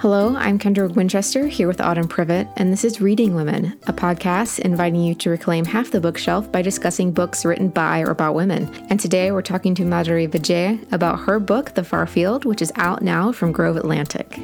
Hello, 0.00 0.36
I'm 0.36 0.60
Kendra 0.60 0.88
Winchester 0.94 1.48
here 1.48 1.66
with 1.66 1.80
Autumn 1.80 2.06
Privett, 2.06 2.48
and 2.56 2.72
this 2.72 2.84
is 2.84 3.00
Reading 3.00 3.34
Women, 3.34 3.76
a 3.88 3.92
podcast 3.92 4.60
inviting 4.60 5.02
you 5.02 5.12
to 5.16 5.28
reclaim 5.28 5.64
half 5.64 5.90
the 5.90 6.00
bookshelf 6.00 6.52
by 6.52 6.62
discussing 6.62 7.10
books 7.10 7.44
written 7.44 7.68
by 7.68 8.02
or 8.02 8.12
about 8.12 8.36
women. 8.36 8.72
And 8.90 9.00
today 9.00 9.32
we're 9.32 9.42
talking 9.42 9.74
to 9.74 9.82
Madhuri 9.82 10.28
Vijay 10.28 10.80
about 10.92 11.18
her 11.22 11.40
book, 11.40 11.74
The 11.74 11.82
Far 11.82 12.06
Field, 12.06 12.44
which 12.44 12.62
is 12.62 12.70
out 12.76 13.02
now 13.02 13.32
from 13.32 13.50
Grove 13.50 13.76
Atlantic. 13.76 14.38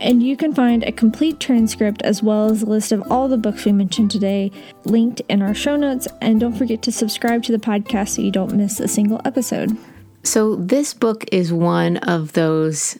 And 0.00 0.22
you 0.22 0.34
can 0.34 0.54
find 0.54 0.82
a 0.82 0.92
complete 0.92 1.40
transcript 1.40 2.00
as 2.00 2.22
well 2.22 2.48
as 2.48 2.62
a 2.62 2.66
list 2.66 2.90
of 2.90 3.02
all 3.12 3.28
the 3.28 3.36
books 3.36 3.66
we 3.66 3.72
mentioned 3.72 4.10
today 4.10 4.50
linked 4.86 5.20
in 5.28 5.42
our 5.42 5.52
show 5.52 5.76
notes. 5.76 6.08
And 6.22 6.40
don't 6.40 6.56
forget 6.56 6.80
to 6.84 6.90
subscribe 6.90 7.42
to 7.42 7.52
the 7.52 7.58
podcast 7.58 8.16
so 8.16 8.22
you 8.22 8.30
don't 8.30 8.54
miss 8.54 8.80
a 8.80 8.88
single 8.88 9.20
episode. 9.26 9.76
So, 10.22 10.56
this 10.56 10.92
book 10.92 11.24
is 11.32 11.50
one 11.50 11.96
of 11.98 12.32
those 12.32 12.98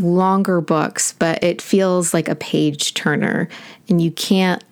longer 0.00 0.60
books, 0.60 1.12
but 1.18 1.42
it 1.42 1.60
feels 1.62 2.12
like 2.14 2.28
a 2.28 2.34
page 2.34 2.94
turner 2.94 3.48
and 3.88 4.00
you 4.00 4.10
can't 4.10 4.62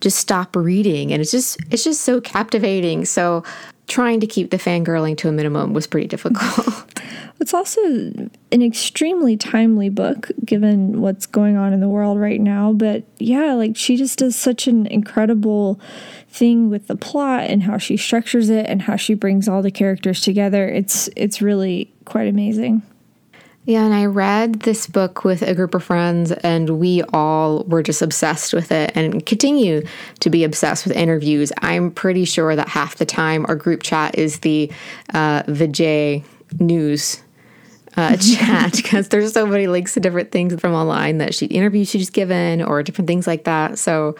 just 0.00 0.18
stop 0.18 0.56
reading 0.56 1.12
and 1.12 1.22
it's 1.22 1.30
just 1.30 1.58
it's 1.70 1.84
just 1.84 2.02
so 2.02 2.20
captivating. 2.20 3.04
So 3.04 3.44
trying 3.86 4.20
to 4.20 4.26
keep 4.26 4.50
the 4.50 4.56
fangirling 4.56 5.16
to 5.18 5.28
a 5.28 5.32
minimum 5.32 5.72
was 5.72 5.86
pretty 5.86 6.08
difficult. 6.08 7.00
It's 7.42 7.54
also 7.54 7.82
an 7.82 8.62
extremely 8.62 9.36
timely 9.36 9.88
book 9.88 10.30
given 10.44 11.00
what's 11.00 11.26
going 11.26 11.56
on 11.56 11.72
in 11.72 11.80
the 11.80 11.88
world 11.88 12.20
right 12.20 12.40
now. 12.40 12.72
But 12.72 13.02
yeah, 13.18 13.54
like 13.54 13.76
she 13.76 13.96
just 13.96 14.20
does 14.20 14.36
such 14.36 14.68
an 14.68 14.86
incredible 14.86 15.80
thing 16.28 16.70
with 16.70 16.86
the 16.86 16.94
plot 16.94 17.50
and 17.50 17.64
how 17.64 17.78
she 17.78 17.96
structures 17.96 18.48
it 18.48 18.66
and 18.66 18.82
how 18.82 18.94
she 18.94 19.14
brings 19.14 19.48
all 19.48 19.60
the 19.60 19.72
characters 19.72 20.20
together. 20.20 20.68
It's 20.68 21.08
it's 21.16 21.42
really 21.42 21.92
quite 22.04 22.28
amazing. 22.28 22.82
Yeah, 23.64 23.84
and 23.84 23.94
I 23.94 24.06
read 24.06 24.60
this 24.60 24.88
book 24.88 25.24
with 25.24 25.40
a 25.42 25.54
group 25.54 25.74
of 25.74 25.84
friends, 25.84 26.32
and 26.32 26.80
we 26.80 27.02
all 27.12 27.62
were 27.64 27.82
just 27.82 28.02
obsessed 28.02 28.52
with 28.52 28.72
it 28.72 28.90
and 28.96 29.24
continue 29.24 29.82
to 30.18 30.30
be 30.30 30.42
obsessed 30.42 30.84
with 30.84 30.96
interviews. 30.96 31.52
I'm 31.58 31.92
pretty 31.92 32.24
sure 32.24 32.56
that 32.56 32.68
half 32.68 32.96
the 32.96 33.06
time 33.06 33.46
our 33.46 33.54
group 33.54 33.84
chat 33.84 34.18
is 34.18 34.40
the 34.40 34.72
uh, 35.14 35.44
Vijay 35.44 36.24
news 36.58 37.22
uh, 37.96 38.16
chat 38.36 38.72
because 38.74 39.10
there's 39.10 39.32
so 39.32 39.46
many 39.46 39.68
links 39.68 39.94
to 39.94 40.00
different 40.00 40.32
things 40.32 40.60
from 40.60 40.72
online 40.72 41.18
that 41.18 41.32
she 41.32 41.46
interviews 41.46 41.88
she's 41.88 42.10
given 42.10 42.62
or 42.62 42.82
different 42.82 43.06
things 43.06 43.28
like 43.28 43.44
that. 43.44 43.78
So 43.78 44.16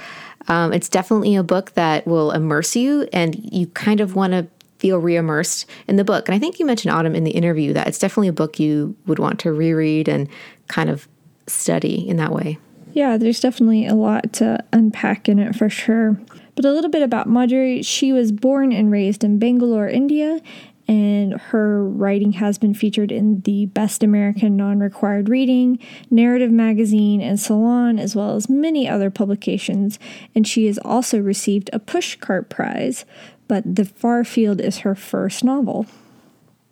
um, 0.46 0.72
it's 0.72 0.88
definitely 0.88 1.34
a 1.34 1.42
book 1.42 1.72
that 1.72 2.06
will 2.06 2.30
immerse 2.30 2.76
you, 2.76 3.08
and 3.12 3.34
you 3.52 3.66
kind 3.68 4.00
of 4.00 4.14
want 4.14 4.34
to 4.34 4.46
feel 4.82 5.00
reimmersed 5.00 5.64
in 5.86 5.94
the 5.94 6.02
book. 6.02 6.28
And 6.28 6.34
I 6.34 6.40
think 6.40 6.58
you 6.58 6.66
mentioned 6.66 6.92
Autumn 6.92 7.14
in 7.14 7.22
the 7.22 7.30
interview 7.30 7.72
that 7.72 7.86
it's 7.86 8.00
definitely 8.00 8.26
a 8.26 8.32
book 8.32 8.58
you 8.58 8.96
would 9.06 9.20
want 9.20 9.38
to 9.40 9.52
reread 9.52 10.08
and 10.08 10.28
kind 10.66 10.90
of 10.90 11.06
study 11.46 12.06
in 12.08 12.16
that 12.16 12.32
way. 12.32 12.58
Yeah, 12.92 13.16
there's 13.16 13.38
definitely 13.38 13.86
a 13.86 13.94
lot 13.94 14.32
to 14.34 14.62
unpack 14.72 15.28
in 15.28 15.38
it 15.38 15.54
for 15.54 15.70
sure. 15.70 16.20
But 16.56 16.64
a 16.64 16.72
little 16.72 16.90
bit 16.90 17.02
about 17.02 17.28
Madhuri. 17.28 17.86
She 17.86 18.12
was 18.12 18.32
born 18.32 18.72
and 18.72 18.90
raised 18.90 19.22
in 19.22 19.38
Bangalore, 19.38 19.88
India, 19.88 20.40
and 20.88 21.34
her 21.34 21.84
writing 21.84 22.32
has 22.32 22.58
been 22.58 22.74
featured 22.74 23.12
in 23.12 23.40
the 23.42 23.66
Best 23.66 24.02
American 24.02 24.56
Non 24.56 24.80
Required 24.80 25.28
Reading, 25.28 25.78
Narrative 26.10 26.50
Magazine, 26.50 27.20
and 27.20 27.38
Salon, 27.38 28.00
as 28.00 28.16
well 28.16 28.34
as 28.34 28.48
many 28.48 28.88
other 28.88 29.10
publications. 29.10 30.00
And 30.34 30.46
she 30.46 30.66
has 30.66 30.78
also 30.78 31.20
received 31.20 31.70
a 31.72 31.78
Pushcart 31.78 32.48
Prize 32.48 33.04
but 33.52 33.76
The 33.76 33.84
Far 33.84 34.24
Field 34.24 34.62
is 34.62 34.78
her 34.78 34.94
first 34.94 35.44
novel. 35.44 35.84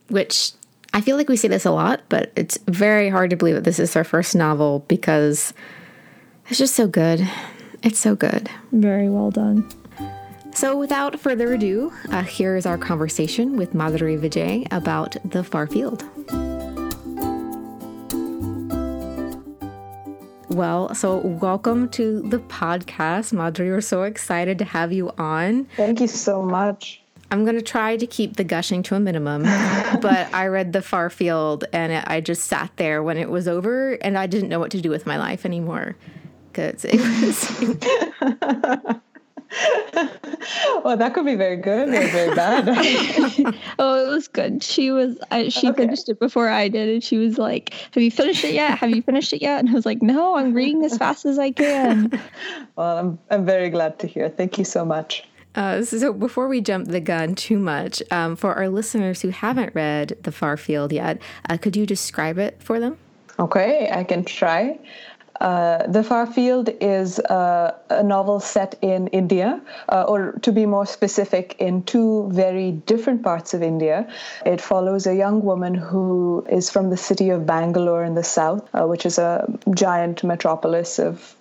Which 0.08 0.52
I 0.94 1.02
feel 1.02 1.18
like 1.18 1.28
we 1.28 1.36
say 1.36 1.46
this 1.46 1.66
a 1.66 1.70
lot, 1.70 2.00
but 2.08 2.32
it's 2.36 2.56
very 2.68 3.10
hard 3.10 3.28
to 3.28 3.36
believe 3.36 3.56
that 3.56 3.64
this 3.64 3.78
is 3.78 3.92
her 3.92 4.02
first 4.02 4.34
novel 4.34 4.86
because 4.88 5.52
it's 6.48 6.58
just 6.58 6.74
so 6.74 6.86
good. 6.86 7.28
It's 7.82 7.98
so 7.98 8.16
good. 8.16 8.48
Very 8.72 9.10
well 9.10 9.30
done. 9.30 9.68
So, 10.54 10.74
without 10.74 11.20
further 11.20 11.52
ado, 11.52 11.92
uh, 12.12 12.22
here 12.22 12.56
is 12.56 12.64
our 12.64 12.78
conversation 12.78 13.58
with 13.58 13.74
Madhuri 13.74 14.18
Vijay 14.18 14.66
about 14.70 15.18
The 15.22 15.44
Far 15.44 15.66
Field. 15.66 16.02
Well, 20.50 20.94
so 20.96 21.18
welcome 21.18 21.88
to 21.90 22.22
the 22.22 22.40
podcast, 22.40 23.32
Madhuri. 23.32 23.70
We're 23.70 23.80
so 23.80 24.02
excited 24.02 24.58
to 24.58 24.64
have 24.64 24.92
you 24.92 25.12
on. 25.16 25.66
Thank 25.76 26.00
you 26.00 26.08
so 26.08 26.42
much. 26.42 27.00
I'm 27.30 27.44
going 27.44 27.54
to 27.54 27.62
try 27.62 27.96
to 27.96 28.04
keep 28.04 28.34
the 28.34 28.42
gushing 28.42 28.82
to 28.84 28.96
a 28.96 29.00
minimum, 29.00 29.42
but 29.44 30.34
I 30.34 30.48
read 30.48 30.72
The 30.72 30.82
Far 30.82 31.08
Field 31.08 31.66
and 31.72 31.92
I 31.92 32.20
just 32.20 32.46
sat 32.46 32.72
there 32.78 33.00
when 33.00 33.16
it 33.16 33.30
was 33.30 33.46
over 33.46 33.92
and 33.92 34.18
I 34.18 34.26
didn't 34.26 34.48
know 34.48 34.58
what 34.58 34.72
to 34.72 34.80
do 34.80 34.90
with 34.90 35.06
my 35.06 35.18
life 35.18 35.46
anymore 35.46 35.94
because 36.52 36.84
it 36.84 36.98
was. 36.98 39.00
well, 40.84 40.96
that 40.96 41.12
could 41.12 41.26
be 41.26 41.34
very 41.34 41.56
good 41.56 41.88
or 41.88 42.06
very 42.08 42.34
bad. 42.34 42.68
oh, 43.78 44.06
it 44.06 44.10
was 44.10 44.28
good. 44.28 44.62
She 44.62 44.90
was, 44.90 45.18
I, 45.30 45.48
she 45.48 45.68
okay. 45.70 45.82
finished 45.82 46.08
it 46.08 46.20
before 46.20 46.48
I 46.48 46.68
did, 46.68 46.88
and 46.88 47.02
she 47.02 47.18
was 47.18 47.36
like, 47.36 47.74
"Have 47.92 48.02
you 48.02 48.10
finished 48.10 48.44
it 48.44 48.54
yet? 48.54 48.78
Have 48.78 48.90
you 48.90 49.02
finished 49.02 49.32
it 49.32 49.42
yet?" 49.42 49.60
And 49.60 49.68
I 49.68 49.72
was 49.72 49.86
like, 49.86 50.02
"No, 50.02 50.36
I'm 50.36 50.54
reading 50.54 50.84
as 50.84 50.96
fast 50.96 51.24
as 51.26 51.38
I 51.38 51.50
can." 51.50 52.10
well, 52.76 52.98
I'm 52.98 53.18
I'm 53.30 53.44
very 53.44 53.70
glad 53.70 53.98
to 54.00 54.06
hear. 54.06 54.28
Thank 54.28 54.56
you 54.58 54.64
so 54.64 54.84
much. 54.84 55.24
Uh, 55.56 55.82
so 55.82 56.12
before 56.12 56.46
we 56.46 56.60
jump 56.60 56.86
the 56.88 57.00
gun 57.00 57.34
too 57.34 57.58
much, 57.58 58.02
um, 58.12 58.36
for 58.36 58.54
our 58.54 58.68
listeners 58.68 59.22
who 59.22 59.30
haven't 59.30 59.74
read 59.74 60.16
The 60.22 60.30
Far 60.30 60.56
Field 60.56 60.92
yet, 60.92 61.20
uh, 61.48 61.56
could 61.56 61.76
you 61.76 61.86
describe 61.86 62.38
it 62.38 62.62
for 62.62 62.78
them? 62.78 62.98
Okay, 63.40 63.90
I 63.90 64.04
can 64.04 64.24
try. 64.24 64.78
Uh, 65.40 65.86
the 65.86 66.02
Far 66.02 66.26
Field 66.26 66.68
is 66.80 67.18
uh, 67.18 67.74
a 67.88 68.02
novel 68.02 68.40
set 68.40 68.76
in 68.82 69.06
India, 69.08 69.60
uh, 69.88 70.02
or 70.02 70.32
to 70.42 70.52
be 70.52 70.66
more 70.66 70.84
specific, 70.84 71.56
in 71.58 71.82
two 71.84 72.28
very 72.30 72.72
different 72.72 73.22
parts 73.22 73.54
of 73.54 73.62
India. 73.62 74.06
It 74.44 74.60
follows 74.60 75.06
a 75.06 75.14
young 75.14 75.42
woman 75.42 75.74
who 75.74 76.44
is 76.50 76.68
from 76.68 76.90
the 76.90 76.96
city 76.96 77.30
of 77.30 77.46
Bangalore 77.46 78.04
in 78.04 78.14
the 78.14 78.24
south, 78.24 78.68
uh, 78.74 78.86
which 78.86 79.06
is 79.06 79.18
a 79.18 79.50
giant 79.74 80.22
metropolis 80.22 80.98
of 80.98 81.34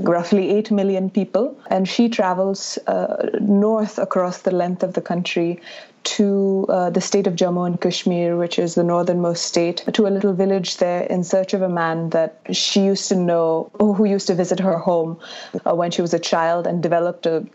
roughly 0.00 0.50
8 0.50 0.70
million 0.70 1.10
people. 1.10 1.58
And 1.66 1.86
she 1.86 2.08
travels 2.08 2.78
uh, 2.86 3.30
north 3.40 3.98
across 3.98 4.38
the 4.38 4.50
length 4.50 4.82
of 4.82 4.94
the 4.94 5.02
country 5.02 5.60
to 6.04 6.66
uh, 6.68 6.90
the 6.90 7.00
state 7.00 7.26
of 7.26 7.34
Jammu 7.34 7.66
and 7.66 7.80
Kashmir, 7.80 8.36
which 8.36 8.58
is 8.58 8.74
the 8.74 8.84
northernmost 8.84 9.44
state, 9.44 9.84
to 9.92 10.06
a 10.06 10.10
little 10.10 10.32
village 10.32 10.76
there 10.78 11.02
in 11.04 11.24
search 11.24 11.54
of 11.54 11.62
a 11.62 11.68
man 11.68 12.10
that 12.10 12.38
she 12.50 12.84
used 12.84 13.08
to 13.08 13.16
know, 13.16 13.70
who 13.78 14.04
used 14.04 14.26
to 14.26 14.34
visit 14.34 14.60
her 14.60 14.78
home 14.78 15.18
uh, 15.64 15.74
when 15.74 15.90
she 15.90 16.02
was 16.02 16.14
a 16.14 16.18
child 16.18 16.66
and 16.66 16.82
developed 16.82 17.26
a 17.26 17.46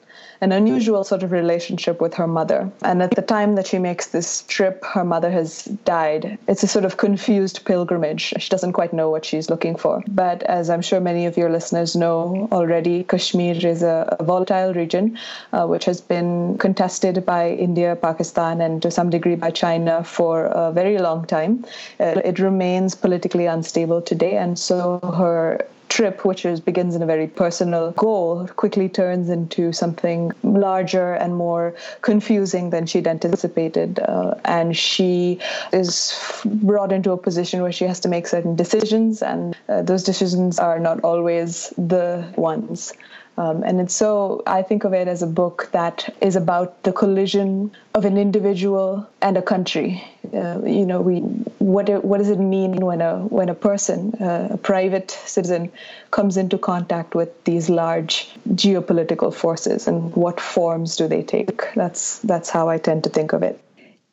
an 0.42 0.52
unusual 0.52 1.04
sort 1.04 1.24
of 1.24 1.32
relationship 1.32 2.02
with 2.02 2.14
her 2.16 2.28
mother. 2.28 2.70
And 2.84 3.02
at 3.02 3.12
the 3.16 3.22
time 3.22 3.56
that 3.56 3.68
she 3.68 3.80
makes 3.80 4.08
this 4.08 4.44
trip, 4.44 4.84
her 4.86 5.04
mother 5.04 5.32
has 5.32 5.66
died. 5.86 6.38
It's 6.48 6.64
a 6.64 6.68
sort 6.68 6.86
of 6.86 6.98
confused 6.98 7.66
pilgrimage. 7.66 8.34
She 8.38 8.50
doesn't 8.50 8.74
quite 8.74 8.94
know 8.94 9.10
what 9.10 9.26
she's 9.26 9.50
looking 9.50 9.76
for. 9.76 10.04
But 10.08 10.44
as 10.44 10.70
I'm 10.70 10.82
sure 10.82 11.00
many 11.00 11.26
of 11.26 11.38
your 11.38 11.50
listeners 11.50 11.96
know 11.96 12.48
already, 12.52 13.04
Kashmir 13.04 13.66
is 13.66 13.84
a, 13.84 14.16
a 14.20 14.24
volatile 14.24 14.74
region 14.74 15.18
uh, 15.54 15.66
which 15.66 15.86
has 15.86 16.02
been 16.02 16.58
contested 16.58 17.26
by 17.26 17.52
India, 17.52 17.96
Pakistan, 17.96 18.62
and 18.62 18.82
to 18.82 18.92
some 18.92 19.10
degree 19.10 19.36
by 19.36 19.52
China 19.52 20.04
for 20.04 20.46
a 20.46 20.72
very 20.72 20.98
long 20.98 21.26
time. 21.26 21.66
Uh, 22.00 22.22
it 22.24 22.40
remains 22.40 22.96
politically 22.96 23.46
unstable 23.46 24.02
today. 24.02 24.38
And 24.38 24.58
so 24.58 25.00
her 25.18 25.66
trip, 25.90 26.26
which 26.26 26.46
is, 26.46 26.60
begins 26.60 26.96
in 26.96 27.02
a 27.02 27.06
very 27.06 27.28
personal 27.28 27.92
goal, 27.92 28.48
quickly 28.56 28.90
turns 28.90 29.30
into 29.30 29.72
something 29.72 30.32
larger 30.44 31.14
and 31.14 31.36
more 31.36 31.76
confusing 32.02 32.70
than 32.70 32.86
she'd 32.86 33.08
anticipated. 33.08 34.00
Uh, 34.00 34.36
and 34.46 34.76
she 34.76 35.40
is 35.74 36.44
brought 36.46 36.92
into 36.92 37.12
a 37.12 37.18
position 37.18 37.62
where 37.62 37.72
she 37.72 37.86
has 37.86 38.00
to 38.02 38.10
make 38.10 38.28
certain 38.28 38.56
decisions, 38.56 39.22
and 39.22 39.56
uh, 39.70 39.82
those 39.82 40.04
decisions 40.04 40.60
are 40.60 40.80
not 40.80 41.02
always 41.02 41.74
the 41.78 42.32
ones. 42.36 42.94
Um, 43.38 43.62
and 43.64 43.80
it's 43.80 43.94
so, 43.94 44.42
I 44.48 44.64
think 44.64 44.84
of 44.84 44.94
it 44.94 45.08
as 45.08 45.22
a 45.22 45.28
book 45.28 45.70
that 45.72 46.16
is 46.22 46.36
about 46.36 46.82
the 46.84 46.92
collision 46.92 47.72
of 47.94 48.04
an 48.04 48.18
individual 48.18 49.08
and 49.22 49.38
a 49.38 49.44
country. 49.44 50.04
Uh, 50.34 50.60
you 50.66 50.86
know, 50.86 51.02
we 51.02 51.20
what 51.60 51.88
what 52.04 52.18
does 52.18 52.30
it 52.30 52.40
mean 52.40 52.78
when 52.78 53.02
a 53.02 53.20
when 53.28 53.50
a 53.50 53.54
person, 53.54 54.14
uh, 54.16 54.50
a 54.52 54.58
private 54.58 55.12
citizen, 55.12 55.72
comes 56.12 56.36
into 56.36 56.58
contact 56.58 57.16
with 57.16 57.44
these 57.44 57.70
large 57.70 58.30
geopolitical 58.50 59.34
forces, 59.34 59.88
and 59.88 60.14
what 60.16 60.42
forms 60.42 60.96
do 60.96 61.08
they 61.08 61.24
take? 61.24 61.74
That's 61.76 62.20
that's 62.20 62.50
how 62.50 62.68
I 62.70 62.78
tend 62.78 63.04
to 63.06 63.10
think 63.10 63.34
of 63.34 63.44
it. 63.44 63.60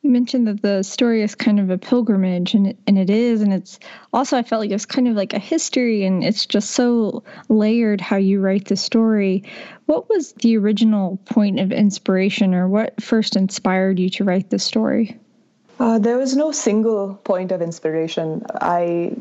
You 0.05 0.11
mentioned 0.11 0.47
that 0.47 0.61
the 0.61 0.83
story 0.83 1.23
is 1.23 1.33
kind 1.33 1.59
of 1.59 1.71
a 1.71 1.79
pilgrimage, 1.79 2.53
and 2.53 2.67
it, 2.67 2.77
and 2.85 2.95
it 2.95 3.09
is, 3.09 3.41
and 3.41 3.51
it's 3.51 3.79
also 4.13 4.37
I 4.37 4.43
felt 4.43 4.59
like 4.59 4.69
it 4.69 4.75
was 4.75 4.85
kind 4.85 5.07
of 5.07 5.15
like 5.15 5.33
a 5.33 5.39
history, 5.39 6.05
and 6.05 6.23
it's 6.23 6.45
just 6.45 6.69
so 6.69 7.23
layered 7.49 8.01
how 8.01 8.17
you 8.17 8.39
write 8.39 8.65
the 8.65 8.75
story. 8.75 9.43
What 9.87 10.07
was 10.07 10.33
the 10.33 10.57
original 10.57 11.17
point 11.25 11.59
of 11.59 11.71
inspiration, 11.71 12.53
or 12.53 12.67
what 12.67 13.01
first 13.01 13.35
inspired 13.35 13.97
you 13.97 14.11
to 14.11 14.23
write 14.23 14.51
the 14.51 14.59
story? 14.59 15.19
Uh, 15.79 15.97
there 15.97 16.19
was 16.19 16.35
no 16.35 16.51
single 16.51 17.15
point 17.23 17.51
of 17.51 17.63
inspiration. 17.63 18.45
I 18.61 19.11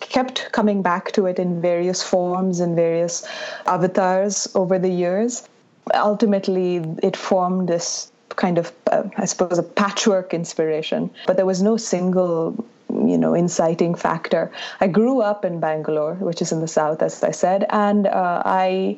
kept 0.00 0.52
coming 0.52 0.82
back 0.82 1.12
to 1.12 1.24
it 1.24 1.38
in 1.38 1.62
various 1.62 2.02
forms 2.02 2.60
and 2.60 2.76
various 2.76 3.26
avatars 3.64 4.46
over 4.54 4.78
the 4.78 4.90
years. 4.90 5.48
Ultimately, 5.94 6.84
it 7.02 7.16
formed 7.16 7.70
this 7.70 8.12
kind 8.30 8.58
of, 8.58 8.72
uh, 8.90 9.04
I 9.16 9.24
suppose, 9.26 9.58
a 9.58 9.62
patchwork 9.62 10.34
inspiration, 10.34 11.10
but 11.26 11.36
there 11.36 11.46
was 11.46 11.62
no 11.62 11.76
single 11.76 12.64
you 12.90 13.18
know 13.18 13.34
inciting 13.34 13.94
factor 13.94 14.52
i 14.80 14.86
grew 14.86 15.20
up 15.20 15.44
in 15.44 15.58
bangalore 15.58 16.14
which 16.14 16.40
is 16.40 16.52
in 16.52 16.60
the 16.60 16.68
south 16.68 17.02
as 17.02 17.24
i 17.24 17.30
said 17.32 17.66
and 17.70 18.06
uh, 18.06 18.40
i 18.44 18.96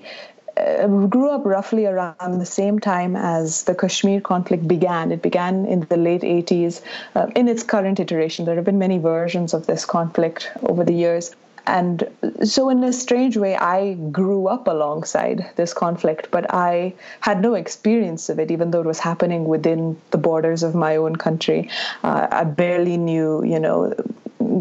uh, 0.56 0.86
grew 0.86 1.30
up 1.30 1.44
roughly 1.44 1.86
around 1.86 2.38
the 2.38 2.46
same 2.46 2.78
time 2.78 3.14
as 3.14 3.64
the 3.64 3.74
Kashmir 3.74 4.22
conflict 4.22 4.66
began. 4.66 5.12
It 5.12 5.20
began 5.20 5.66
in 5.66 5.80
the 5.80 5.98
late 5.98 6.22
80s. 6.22 6.80
Uh, 7.14 7.26
in 7.36 7.48
its 7.48 7.62
current 7.62 8.00
iteration, 8.00 8.46
there 8.46 8.54
have 8.54 8.64
been 8.64 8.78
many 8.78 8.96
versions 8.96 9.52
of 9.52 9.66
this 9.66 9.84
conflict 9.84 10.50
over 10.62 10.82
the 10.82 10.94
years. 10.94 11.34
And 11.66 12.08
so, 12.44 12.68
in 12.70 12.84
a 12.84 12.92
strange 12.92 13.36
way, 13.36 13.56
I 13.56 13.94
grew 13.94 14.46
up 14.46 14.68
alongside 14.68 15.50
this 15.56 15.74
conflict, 15.74 16.28
but 16.30 16.52
I 16.54 16.94
had 17.20 17.42
no 17.42 17.54
experience 17.54 18.28
of 18.28 18.38
it, 18.38 18.50
even 18.50 18.70
though 18.70 18.80
it 18.80 18.86
was 18.86 19.00
happening 19.00 19.46
within 19.46 20.00
the 20.12 20.18
borders 20.18 20.62
of 20.62 20.74
my 20.74 20.96
own 20.96 21.16
country. 21.16 21.68
Uh, 22.04 22.28
I 22.30 22.44
barely 22.44 22.96
knew, 22.96 23.42
you 23.44 23.58
know, 23.58 23.92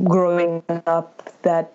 growing 0.04 0.64
up 0.88 1.32
that 1.44 1.72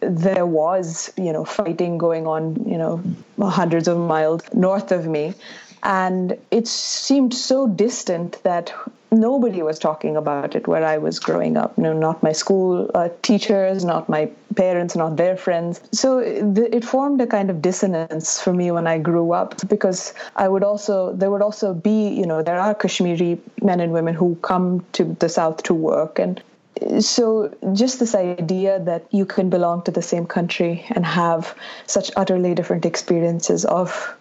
there 0.00 0.46
was, 0.46 1.12
you 1.16 1.32
know, 1.32 1.44
fighting 1.44 1.98
going 1.98 2.26
on, 2.26 2.56
you 2.66 2.78
know, 2.78 3.02
hundreds 3.40 3.86
of 3.86 3.98
miles 3.98 4.42
north 4.54 4.92
of 4.92 5.06
me. 5.06 5.34
And 5.82 6.36
it 6.50 6.66
seemed 6.66 7.34
so 7.34 7.66
distant 7.66 8.42
that 8.42 8.72
nobody 9.10 9.62
was 9.62 9.78
talking 9.78 10.16
about 10.16 10.54
it 10.54 10.68
where 10.68 10.84
I 10.84 10.98
was 10.98 11.18
growing 11.18 11.56
up. 11.56 11.76
You 11.76 11.84
know, 11.84 11.92
not 11.92 12.22
my 12.22 12.32
school 12.32 12.90
uh, 12.94 13.08
teachers, 13.22 13.84
not 13.84 14.08
my 14.08 14.30
parents, 14.56 14.96
not 14.96 15.16
their 15.16 15.36
friends. 15.36 15.80
So 15.92 16.18
it, 16.18 16.84
formed 16.84 17.20
a 17.20 17.26
kind 17.26 17.50
of 17.50 17.62
dissonance 17.62 18.40
for 18.40 18.52
me 18.52 18.70
when 18.70 18.86
I 18.86 18.98
grew 18.98 19.32
up 19.32 19.68
because 19.68 20.14
I 20.34 20.48
would 20.48 20.64
also 20.64 21.12
there 21.12 21.30
would 21.30 21.42
also 21.42 21.74
be 21.74 22.08
you 22.08 22.26
know 22.26 22.42
there 22.42 22.58
are 22.58 22.74
Kashmiri 22.74 23.38
men 23.62 23.80
and 23.80 23.92
women 23.92 24.14
who 24.14 24.36
come 24.42 24.84
to 24.92 25.16
the 25.20 25.28
south 25.28 25.62
to 25.64 25.74
work 25.74 26.18
and 26.18 26.42
so 27.00 27.54
just 27.74 28.00
this 28.00 28.14
idea 28.14 28.80
that 28.80 29.04
you 29.10 29.26
can 29.26 29.50
belong 29.50 29.82
to 29.82 29.90
the 29.90 30.02
same 30.02 30.26
country 30.26 30.84
and 30.90 31.04
have 31.04 31.54
such 31.86 32.10
utterly 32.16 32.54
different 32.54 32.86
experiences 32.86 33.64
of 33.64 34.16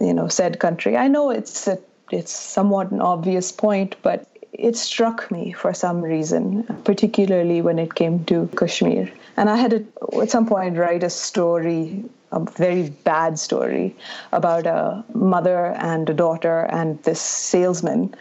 you 0.00 0.12
know 0.12 0.28
said 0.28 0.58
country 0.58 0.96
i 0.96 1.08
know 1.08 1.30
it's 1.30 1.66
a, 1.66 1.78
it's 2.10 2.32
somewhat 2.32 2.90
an 2.90 3.00
obvious 3.00 3.52
point 3.52 3.96
but 4.02 4.26
it 4.58 4.76
struck 4.76 5.30
me 5.30 5.52
for 5.52 5.74
some 5.74 6.00
reason 6.00 6.62
particularly 6.84 7.60
when 7.60 7.78
it 7.78 7.94
came 7.94 8.24
to 8.24 8.48
kashmir 8.56 9.10
and 9.36 9.50
i 9.50 9.56
had 9.56 9.70
to 9.70 10.20
at 10.20 10.30
some 10.30 10.46
point 10.46 10.76
write 10.76 11.02
a 11.02 11.10
story 11.10 12.04
a 12.32 12.40
very 12.40 12.90
bad 13.04 13.38
story 13.38 13.94
about 14.32 14.66
a 14.66 15.04
mother 15.14 15.66
and 15.78 16.10
a 16.10 16.14
daughter 16.14 16.66
and 16.70 17.02
this 17.04 17.20
salesman 17.20 18.14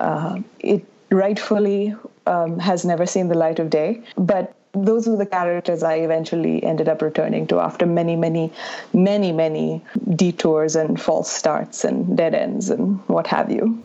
uh, 0.00 0.38
it 0.58 0.84
rightfully 1.10 1.94
um, 2.26 2.58
has 2.58 2.84
never 2.84 3.06
seen 3.06 3.28
the 3.28 3.34
light 3.34 3.58
of 3.58 3.70
day. 3.70 4.02
But 4.16 4.54
those 4.72 5.06
were 5.06 5.16
the 5.16 5.26
characters 5.26 5.82
I 5.82 5.96
eventually 5.96 6.62
ended 6.64 6.88
up 6.88 7.00
returning 7.00 7.46
to 7.48 7.60
after 7.60 7.86
many, 7.86 8.16
many, 8.16 8.52
many, 8.92 9.30
many 9.32 9.82
detours 10.16 10.74
and 10.74 11.00
false 11.00 11.30
starts 11.30 11.84
and 11.84 12.16
dead 12.16 12.34
ends 12.34 12.70
and 12.70 12.98
what 13.08 13.26
have 13.28 13.50
you. 13.50 13.80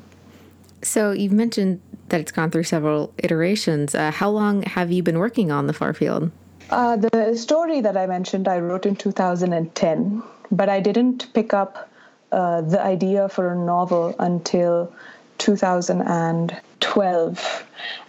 So 0.81 1.11
you've 1.11 1.33
mentioned 1.33 1.81
that 2.09 2.21
it's 2.21 2.31
gone 2.31 2.51
through 2.51 2.63
several 2.63 3.13
iterations. 3.17 3.95
Uh, 3.95 4.11
how 4.11 4.29
long 4.29 4.61
have 4.63 4.91
you 4.91 5.03
been 5.03 5.19
working 5.19 5.51
on 5.51 5.67
the 5.67 5.73
far 5.73 5.93
field? 5.93 6.31
Uh, 6.69 6.95
the 6.97 7.35
story 7.35 7.81
that 7.81 7.97
I 7.97 8.05
mentioned, 8.05 8.47
I 8.47 8.59
wrote 8.59 8.85
in 8.85 8.95
2010, 8.95 10.23
but 10.51 10.69
I 10.69 10.79
didn't 10.79 11.33
pick 11.33 11.53
up 11.53 11.89
uh, 12.31 12.61
the 12.61 12.79
idea 12.79 13.27
for 13.27 13.51
a 13.51 13.55
novel 13.55 14.15
until 14.19 14.93
2012. 15.39 17.65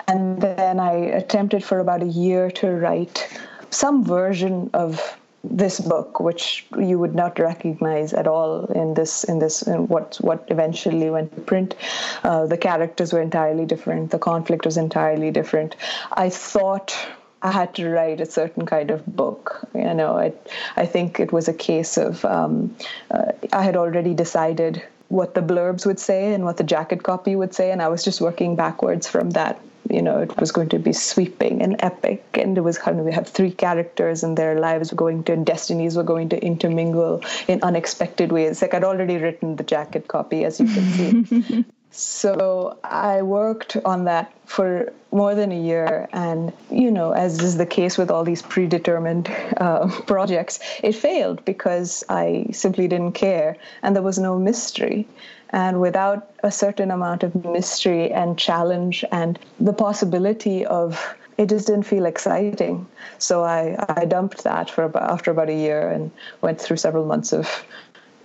And 0.09 0.43
then 0.43 0.81
I 0.81 0.93
attempted 0.93 1.65
for 1.65 1.79
about 1.79 2.03
a 2.03 2.07
year 2.07 2.51
to 2.51 2.73
write 2.73 3.41
some 3.71 4.05
version 4.05 4.69
of 4.75 5.17
this 5.43 5.81
book, 5.81 6.21
which 6.21 6.67
you 6.79 6.99
would 6.99 7.15
not 7.15 7.39
recognize 7.39 8.13
at 8.13 8.27
all 8.27 8.67
in 8.67 8.95
this 8.95 9.25
in 9.25 9.39
this 9.39 9.63
in 9.63 9.89
what 9.89 10.19
what 10.21 10.45
eventually 10.49 11.09
went 11.11 11.35
to 11.35 11.41
print. 11.41 11.75
Uh, 12.23 12.47
the 12.47 12.59
characters 12.59 13.13
were 13.13 13.23
entirely 13.23 13.65
different. 13.65 14.11
The 14.11 14.19
conflict 14.19 14.65
was 14.65 14.77
entirely 14.77 15.31
different. 15.31 15.77
I 16.13 16.29
thought 16.29 16.95
I 17.43 17.53
had 17.53 17.75
to 17.77 17.89
write 17.89 18.21
a 18.21 18.27
certain 18.27 18.67
kind 18.67 18.91
of 18.91 19.05
book. 19.07 19.67
You 19.75 19.95
know, 19.95 20.19
I 20.19 20.33
I 20.77 20.87
think 20.87 21.21
it 21.21 21.33
was 21.33 21.49
a 21.49 21.55
case 21.55 21.97
of 21.97 22.25
um, 22.25 22.77
uh, 23.11 23.33
I 23.53 23.63
had 23.63 23.77
already 23.77 24.15
decided 24.15 24.83
what 25.09 25.35
the 25.35 25.41
blurbs 25.41 25.87
would 25.87 25.99
say 25.99 26.35
and 26.35 26.45
what 26.45 26.57
the 26.57 26.65
jacket 26.65 27.03
copy 27.03 27.35
would 27.35 27.55
say, 27.55 27.73
and 27.73 27.83
I 27.83 27.89
was 27.89 28.05
just 28.05 28.21
working 28.21 28.57
backwards 28.57 29.09
from 29.09 29.31
that 29.31 29.61
you 29.91 30.03
know 30.03 30.21
it 30.21 30.37
was 30.39 30.53
going 30.53 30.69
to 30.71 30.79
be 30.79 30.93
sweeping 30.93 31.63
and 31.63 31.77
epic. 31.81 32.25
And 32.35 32.57
it 32.57 32.63
was 32.63 32.79
kind 32.79 32.99
of 32.99 33.07
we 33.07 33.13
have 33.13 33.29
three 33.29 33.51
characters 33.51 34.23
and 34.23 34.37
their 34.37 34.59
lives 34.61 34.93
were 34.93 34.97
going 34.97 35.25
to 35.25 35.33
and 35.33 35.47
destinies 35.47 35.97
were 35.97 36.03
going 36.03 36.29
to 36.31 36.43
intermingle 36.43 37.23
in 37.49 37.63
unexpected 37.63 38.33
ways. 38.33 38.63
Like 38.63 38.75
i'd 38.75 38.85
already 38.85 39.17
written 39.17 39.57
the 39.57 39.65
jacket 39.65 40.09
copy 40.09 40.45
as 40.45 40.61
you 40.61 40.67
can 40.67 41.25
see. 41.25 41.65
So 41.93 42.79
i 42.85 43.21
worked 43.23 43.77
on 43.85 44.05
that 44.05 44.33
for 44.47 44.93
more 45.11 45.35
than 45.35 45.51
a 45.51 45.61
year. 45.61 46.09
And 46.13 46.53
you 46.71 46.91
know 46.91 47.11
as 47.11 47.41
is 47.41 47.57
the 47.57 47.67
case 47.67 47.99
with 47.99 48.13
all 48.13 48.23
these 48.23 48.43
predetermined 48.43 49.29
uh, 49.57 49.89
projects 50.07 50.61
it 50.85 50.95
failed 50.95 51.45
because 51.45 52.05
i 52.09 52.47
simply 52.53 52.87
didn't 52.87 53.13
care. 53.13 53.57
And 53.83 53.97
there 53.97 54.05
was 54.05 54.19
no 54.19 54.39
mystery 54.39 55.09
and 55.51 55.81
without 55.81 56.31
a 56.43 56.51
certain 56.51 56.91
amount 56.91 57.23
of 57.23 57.45
mystery 57.45 58.13
and 58.13 58.39
challenge 58.39 59.05
and 59.13 59.39
the 59.59 59.73
possibility 59.73 60.65
of 60.67 61.17
it 61.39 61.49
just 61.49 61.67
didn't 61.67 61.85
feel 61.85 62.05
exciting. 62.05 62.87
So 63.19 63.43
I, 63.43 63.77
I 63.97 64.05
dumped 64.05 64.45
that 64.45 64.69
for 64.69 64.85
about, 64.85 65.11
after 65.11 65.31
about 65.31 65.49
a 65.49 65.55
year 65.55 65.91
and 65.91 66.11
went 66.43 66.61
through 66.61 66.77
several 66.77 67.07
months 67.07 67.33
of 67.33 67.65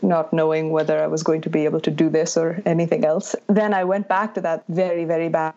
not 0.02 0.34
knowing 0.34 0.72
whether 0.72 1.02
I 1.02 1.08
was 1.08 1.24
going 1.24 1.42
to 1.42 1.50
be 1.50 1.64
able 1.64 1.80
to 1.82 1.92
do 1.92 2.10
this 2.10 2.36
or 2.36 2.62
anything 2.66 3.06
else. 3.06 3.34
Then 3.48 3.74
I 3.74 3.86
went 3.86 4.10
back 4.10 4.34
to 4.36 4.42
that 4.42 4.66
very, 4.68 5.06
very 5.06 5.30
bad 5.30 5.54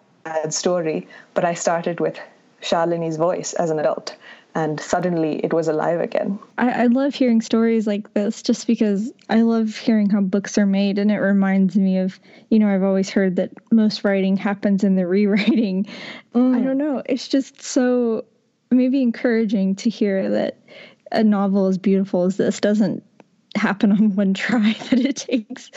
story, 0.51 1.09
but 1.35 1.45
I 1.45 1.55
started 1.55 1.99
with 1.99 2.19
Shalini's 2.63 3.17
voice 3.17 3.53
as 3.55 3.71
an 3.71 3.79
adult 3.79 4.17
and 4.59 4.81
suddenly 4.81 5.37
it 5.45 5.53
was 5.53 5.69
alive 5.69 6.01
again. 6.01 6.37
I, 6.59 6.83
I, 6.83 6.87
love 6.87 7.15
hearing 7.15 7.41
stories 7.41 7.87
like 7.87 8.13
this 8.15 8.43
just 8.43 8.67
because 8.67 9.13
I 9.31 9.43
love 9.43 9.77
hearing 9.77 10.11
how 10.11 10.21
books 10.21 10.59
are 10.59 10.67
made, 10.67 10.99
and 10.99 11.13
it 11.13 11.19
reminds 11.19 11.77
me 11.77 11.99
of, 11.99 12.19
you 12.51 12.59
know, 12.59 12.69
I've 12.69 12.83
always 12.83 13.09
heard 13.09 13.37
that 13.37 13.53
most 13.71 14.03
writing 14.03 14.37
happens 14.37 14.83
in 14.83 14.97
the 14.97 15.07
rewriting. 15.07 15.87
Mm. 16.35 16.57
I 16.57 16.61
don't 16.61 16.77
know. 16.77 17.03
It's 17.07 17.27
just 17.27 17.63
so 17.63 18.25
maybe 18.71 19.01
encouraging 19.01 19.75
to 19.77 19.89
hear 19.89 20.29
that 20.29 20.59
a 21.11 21.25
novel 21.25 21.67
as 21.67 21.79
beautiful 21.79 22.25
as 22.25 22.37
this 22.37 22.61
doesn't 22.61 23.03
happen 23.57 23.91
on 23.91 24.15
one 24.15 24.35
try, 24.35 24.77
that 24.91 25.01
it 25.01 25.17
takes, 25.17 25.71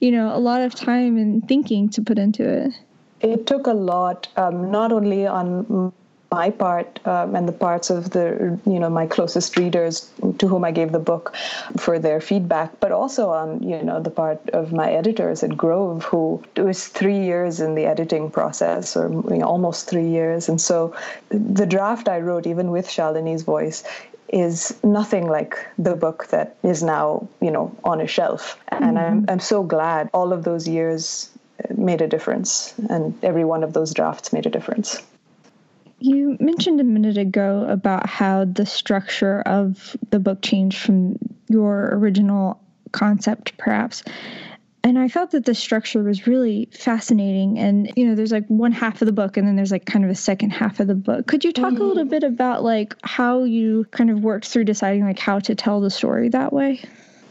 you 0.00 0.10
know, 0.10 0.34
a 0.34 0.40
lot 0.40 0.62
of 0.62 0.74
time 0.74 1.18
and 1.18 1.46
thinking 1.46 1.90
to 1.90 2.00
put 2.00 2.18
into 2.18 2.48
it. 2.48 2.72
It 3.20 3.46
took 3.46 3.66
a 3.66 3.74
lot, 3.74 4.28
um, 4.36 4.70
not 4.70 4.92
only 4.92 5.26
on 5.26 5.92
my 6.30 6.50
part 6.50 7.00
um, 7.06 7.34
and 7.34 7.48
the 7.48 7.52
parts 7.52 7.88
of 7.88 8.10
the 8.10 8.58
you 8.66 8.78
know 8.78 8.90
my 8.90 9.06
closest 9.06 9.56
readers 9.56 10.10
to 10.38 10.46
whom 10.46 10.64
I 10.64 10.72
gave 10.72 10.92
the 10.92 10.98
book 10.98 11.34
for 11.78 11.98
their 11.98 12.20
feedback, 12.20 12.78
but 12.80 12.92
also 12.92 13.30
on 13.30 13.62
you 13.62 13.82
know 13.82 14.00
the 14.00 14.10
part 14.10 14.40
of 14.50 14.72
my 14.72 14.92
editors 14.92 15.42
at 15.42 15.56
Grove, 15.56 16.04
who 16.04 16.42
was 16.56 16.86
three 16.88 17.20
years 17.20 17.60
in 17.60 17.74
the 17.74 17.86
editing 17.86 18.30
process, 18.30 18.96
or 18.96 19.10
you 19.10 19.38
know, 19.38 19.46
almost 19.46 19.88
three 19.88 20.08
years, 20.08 20.48
and 20.48 20.60
so 20.60 20.94
the 21.30 21.66
draft 21.66 22.08
I 22.08 22.20
wrote, 22.20 22.46
even 22.46 22.70
with 22.70 22.86
Shalini's 22.86 23.42
voice, 23.42 23.82
is 24.28 24.76
nothing 24.84 25.28
like 25.28 25.56
the 25.78 25.96
book 25.96 26.26
that 26.28 26.56
is 26.62 26.82
now 26.82 27.26
you 27.40 27.50
know 27.50 27.74
on 27.84 28.02
a 28.02 28.06
shelf, 28.06 28.58
and 28.68 28.84
mm-hmm. 28.84 28.98
I'm 28.98 29.24
I'm 29.28 29.40
so 29.40 29.62
glad 29.62 30.10
all 30.12 30.34
of 30.34 30.44
those 30.44 30.68
years 30.68 31.30
made 31.74 32.02
a 32.02 32.06
difference, 32.06 32.74
and 32.90 33.14
every 33.24 33.44
one 33.44 33.64
of 33.64 33.72
those 33.72 33.94
drafts 33.94 34.32
made 34.32 34.46
a 34.46 34.50
difference. 34.50 35.02
You 36.00 36.36
mentioned 36.40 36.80
a 36.80 36.84
minute 36.84 37.18
ago 37.18 37.66
about 37.68 38.08
how 38.08 38.44
the 38.44 38.66
structure 38.66 39.40
of 39.42 39.96
the 40.10 40.20
book 40.20 40.42
changed 40.42 40.78
from 40.78 41.18
your 41.48 41.90
original 41.92 42.60
concept, 42.92 43.56
perhaps. 43.58 44.04
And 44.84 44.98
I 44.98 45.08
felt 45.08 45.32
that 45.32 45.44
the 45.44 45.54
structure 45.54 46.02
was 46.02 46.26
really 46.26 46.68
fascinating. 46.72 47.58
And, 47.58 47.92
you 47.96 48.06
know, 48.06 48.14
there's 48.14 48.30
like 48.30 48.46
one 48.46 48.72
half 48.72 49.02
of 49.02 49.06
the 49.06 49.12
book 49.12 49.36
and 49.36 49.46
then 49.46 49.56
there's 49.56 49.72
like 49.72 49.86
kind 49.86 50.04
of 50.04 50.10
a 50.10 50.14
second 50.14 50.50
half 50.50 50.78
of 50.78 50.86
the 50.86 50.94
book. 50.94 51.26
Could 51.26 51.44
you 51.44 51.52
talk 51.52 51.74
mm-hmm. 51.74 51.82
a 51.82 51.84
little 51.84 52.04
bit 52.04 52.22
about 52.22 52.62
like 52.62 52.94
how 53.02 53.42
you 53.42 53.86
kind 53.90 54.10
of 54.10 54.20
worked 54.20 54.46
through 54.46 54.64
deciding 54.64 55.04
like 55.04 55.18
how 55.18 55.40
to 55.40 55.54
tell 55.54 55.80
the 55.80 55.90
story 55.90 56.28
that 56.28 56.52
way? 56.52 56.80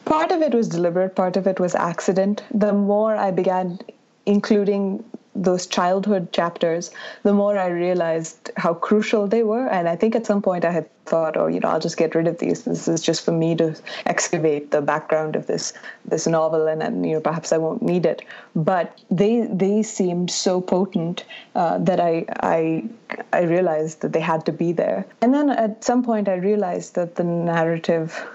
Part 0.05 0.31
of 0.31 0.41
it 0.41 0.53
was 0.53 0.67
deliberate, 0.67 1.15
part 1.15 1.38
of 1.38 1.47
it 1.47 1.59
was 1.59 1.74
accident. 1.74 2.43
The 2.53 2.74
more 2.74 3.15
I 3.15 3.31
began 3.31 3.79
including 4.25 5.03
those 5.44 5.67
childhood 5.67 6.32
chapters, 6.34 6.91
the 7.24 7.34
more 7.34 7.58
I 7.58 7.67
realized 7.67 8.51
how 8.58 8.74
crucial 8.74 9.27
they 9.27 9.44
were. 9.44 9.67
And 9.67 9.88
I 9.88 9.96
think 9.96 10.15
at 10.15 10.25
some 10.25 10.41
point 10.41 10.65
I 10.65 10.72
had 10.72 10.89
thought, 11.06 11.38
oh, 11.38 11.48
you 11.48 11.60
know, 11.60 11.70
I'll 11.70 11.79
just 11.79 11.98
get 11.98 12.15
rid 12.15 12.27
of 12.27 12.39
these. 12.39 12.63
This 12.63 12.88
is 12.88 13.01
just 13.01 13.24
for 13.24 13.32
me 13.32 13.56
to 13.56 13.75
excavate 14.06 14.72
the 14.72 14.82
background 14.82 15.36
of 15.36 15.48
this 15.48 15.74
this 16.06 16.27
novel, 16.27 16.67
and, 16.67 17.06
you 17.06 17.13
know, 17.13 17.22
perhaps 17.22 17.51
I 17.51 17.58
won't 17.58 17.82
need 17.82 18.06
it. 18.06 18.22
But 18.56 18.98
they 19.10 19.48
they 19.50 19.84
seemed 19.84 20.32
so 20.32 20.60
potent 20.62 21.24
uh, 21.56 21.77
that 21.79 22.00
I 22.00 22.25
I 22.41 22.84
I 23.32 23.41
realized 23.44 24.01
that 24.01 24.13
they 24.13 24.20
had 24.20 24.46
to 24.48 24.51
be 24.51 24.72
there. 24.74 25.06
And 25.22 25.34
then 25.34 25.50
at 25.50 25.84
some 25.84 26.03
point 26.03 26.27
I 26.27 26.36
realized 26.36 26.96
that 26.96 27.15
the 27.15 27.24
narrative 27.24 28.25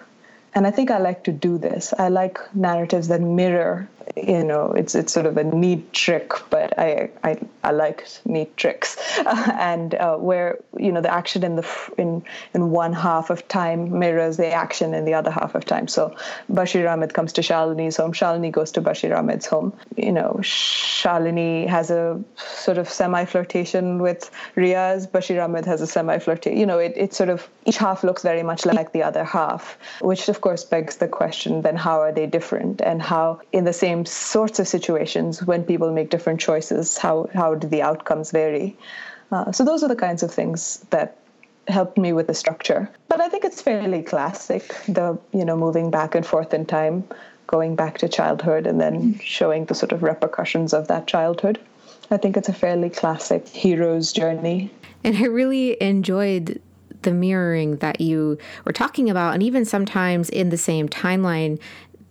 and 0.55 0.67
I 0.67 0.71
think 0.71 0.91
I 0.91 0.99
like 0.99 1.25
to 1.25 1.33
do 1.33 1.57
this. 1.57 1.95
I 1.99 2.09
like 2.09 2.39
narratives 2.55 3.09
that 3.09 3.21
mirror 3.21 3.89
you 4.17 4.45
know 4.45 4.73
it's 4.73 4.95
it's 4.95 5.13
sort 5.13 5.27
of 5.27 5.37
a 5.37 5.45
neat 5.45 5.93
trick 5.93 6.33
but 6.51 6.79
i 6.79 7.09
i, 7.25 7.37
I 7.65 7.71
like 7.71 8.07
neat 8.25 8.57
tricks. 8.57 8.97
Uh, 9.19 9.53
and 9.59 9.95
uh, 9.95 10.17
where 10.17 10.59
you 10.77 10.91
know 10.93 11.01
the 11.01 11.13
action 11.13 11.45
in 11.45 11.57
the 11.57 11.67
in 11.99 12.23
in 12.55 12.71
one 12.71 12.93
half 12.93 13.31
of 13.31 13.47
time 13.49 13.99
mirrors 13.99 14.37
the 14.37 14.51
action 14.51 14.95
in 14.95 15.05
the 15.05 15.15
other 15.15 15.31
half 15.31 15.55
of 15.55 15.65
time. 15.65 15.89
So 15.89 16.15
bashir 16.51 16.91
ahmed 16.93 17.15
comes 17.15 17.33
to 17.35 17.41
shalini's 17.41 17.97
home 17.97 18.13
shalini 18.13 18.51
goes 18.51 18.73
to 18.73 18.83
bashir 18.83 19.17
ahmed's 19.17 19.47
home. 19.47 19.73
You 19.97 20.13
know 20.13 20.39
shalini 20.43 21.69
has 21.69 21.91
a 21.91 22.23
sort 22.37 22.79
of 22.79 22.89
semi 22.89 23.25
flirtation 23.25 24.03
with 24.03 24.31
riaz. 24.57 25.09
Bashir 25.09 25.43
ahmed 25.45 25.67
has 25.67 25.81
a 25.81 25.87
semi 25.87 26.19
flirtation 26.19 26.59
you 26.59 26.67
know 26.67 26.79
it, 26.79 26.95
it 26.97 27.15
sort 27.15 27.29
of 27.29 27.49
each 27.65 27.77
half 27.77 28.03
looks 28.03 28.23
very 28.23 28.43
much 28.43 28.67
like 28.67 28.93
the 28.93 29.03
other 29.03 29.25
half 29.25 29.79
which 30.01 30.29
of 30.29 30.41
course 30.41 30.65
begs 30.65 30.97
the 30.97 31.09
question 31.09 31.63
then 31.63 31.77
how 31.77 32.01
are 32.01 32.13
they 32.13 32.27
different? 32.27 32.81
And 32.81 33.03
how 33.03 33.41
in 33.53 33.65
the 33.65 33.73
same 33.73 33.92
same 33.93 34.05
sorts 34.07 34.59
of 34.59 34.67
situations 34.67 35.43
when 35.43 35.65
people 35.65 35.93
make 35.93 36.09
different 36.11 36.41
choices 36.41 36.99
how 36.99 37.29
how 37.35 37.55
do 37.55 37.67
the 37.69 37.83
outcomes 37.83 38.31
vary? 38.31 38.77
Uh, 39.31 39.53
so 39.53 39.65
those 39.65 39.83
are 39.83 39.89
the 39.89 39.97
kinds 39.97 40.23
of 40.23 40.31
things 40.33 40.85
that 40.91 41.17
helped 41.69 41.97
me 41.97 42.13
with 42.13 42.27
the 42.27 42.35
structure. 42.35 42.89
But 43.09 43.21
i 43.21 43.29
think 43.29 43.45
it's 43.45 43.61
fairly 43.61 44.03
classic 44.03 44.65
the 44.99 45.19
you 45.33 45.45
know 45.45 45.57
moving 45.57 45.91
back 45.91 46.15
and 46.15 46.25
forth 46.33 46.55
in 46.55 46.65
time 46.67 47.05
going 47.47 47.77
back 47.77 47.99
to 47.99 48.09
childhood 48.09 48.67
and 48.67 48.81
then 48.81 49.19
showing 49.19 49.67
the 49.67 49.75
sort 49.75 49.93
of 49.93 50.03
repercussions 50.03 50.73
of 50.73 50.89
that 50.89 51.07
childhood. 51.07 51.59
I 52.11 52.17
think 52.17 52.37
it's 52.37 52.49
a 52.49 52.59
fairly 52.65 52.91
classic 52.91 53.47
hero's 53.49 54.13
journey. 54.13 54.71
And 55.05 55.17
i 55.17 55.27
really 55.41 55.81
enjoyed 55.83 56.61
the 57.03 57.13
mirroring 57.13 57.77
that 57.79 58.01
you 58.01 58.39
were 58.65 58.73
talking 58.73 59.11
about 59.11 59.35
and 59.35 59.43
even 59.43 59.65
sometimes 59.65 60.31
in 60.31 60.51
the 60.51 60.57
same 60.57 60.89
timeline 60.89 61.59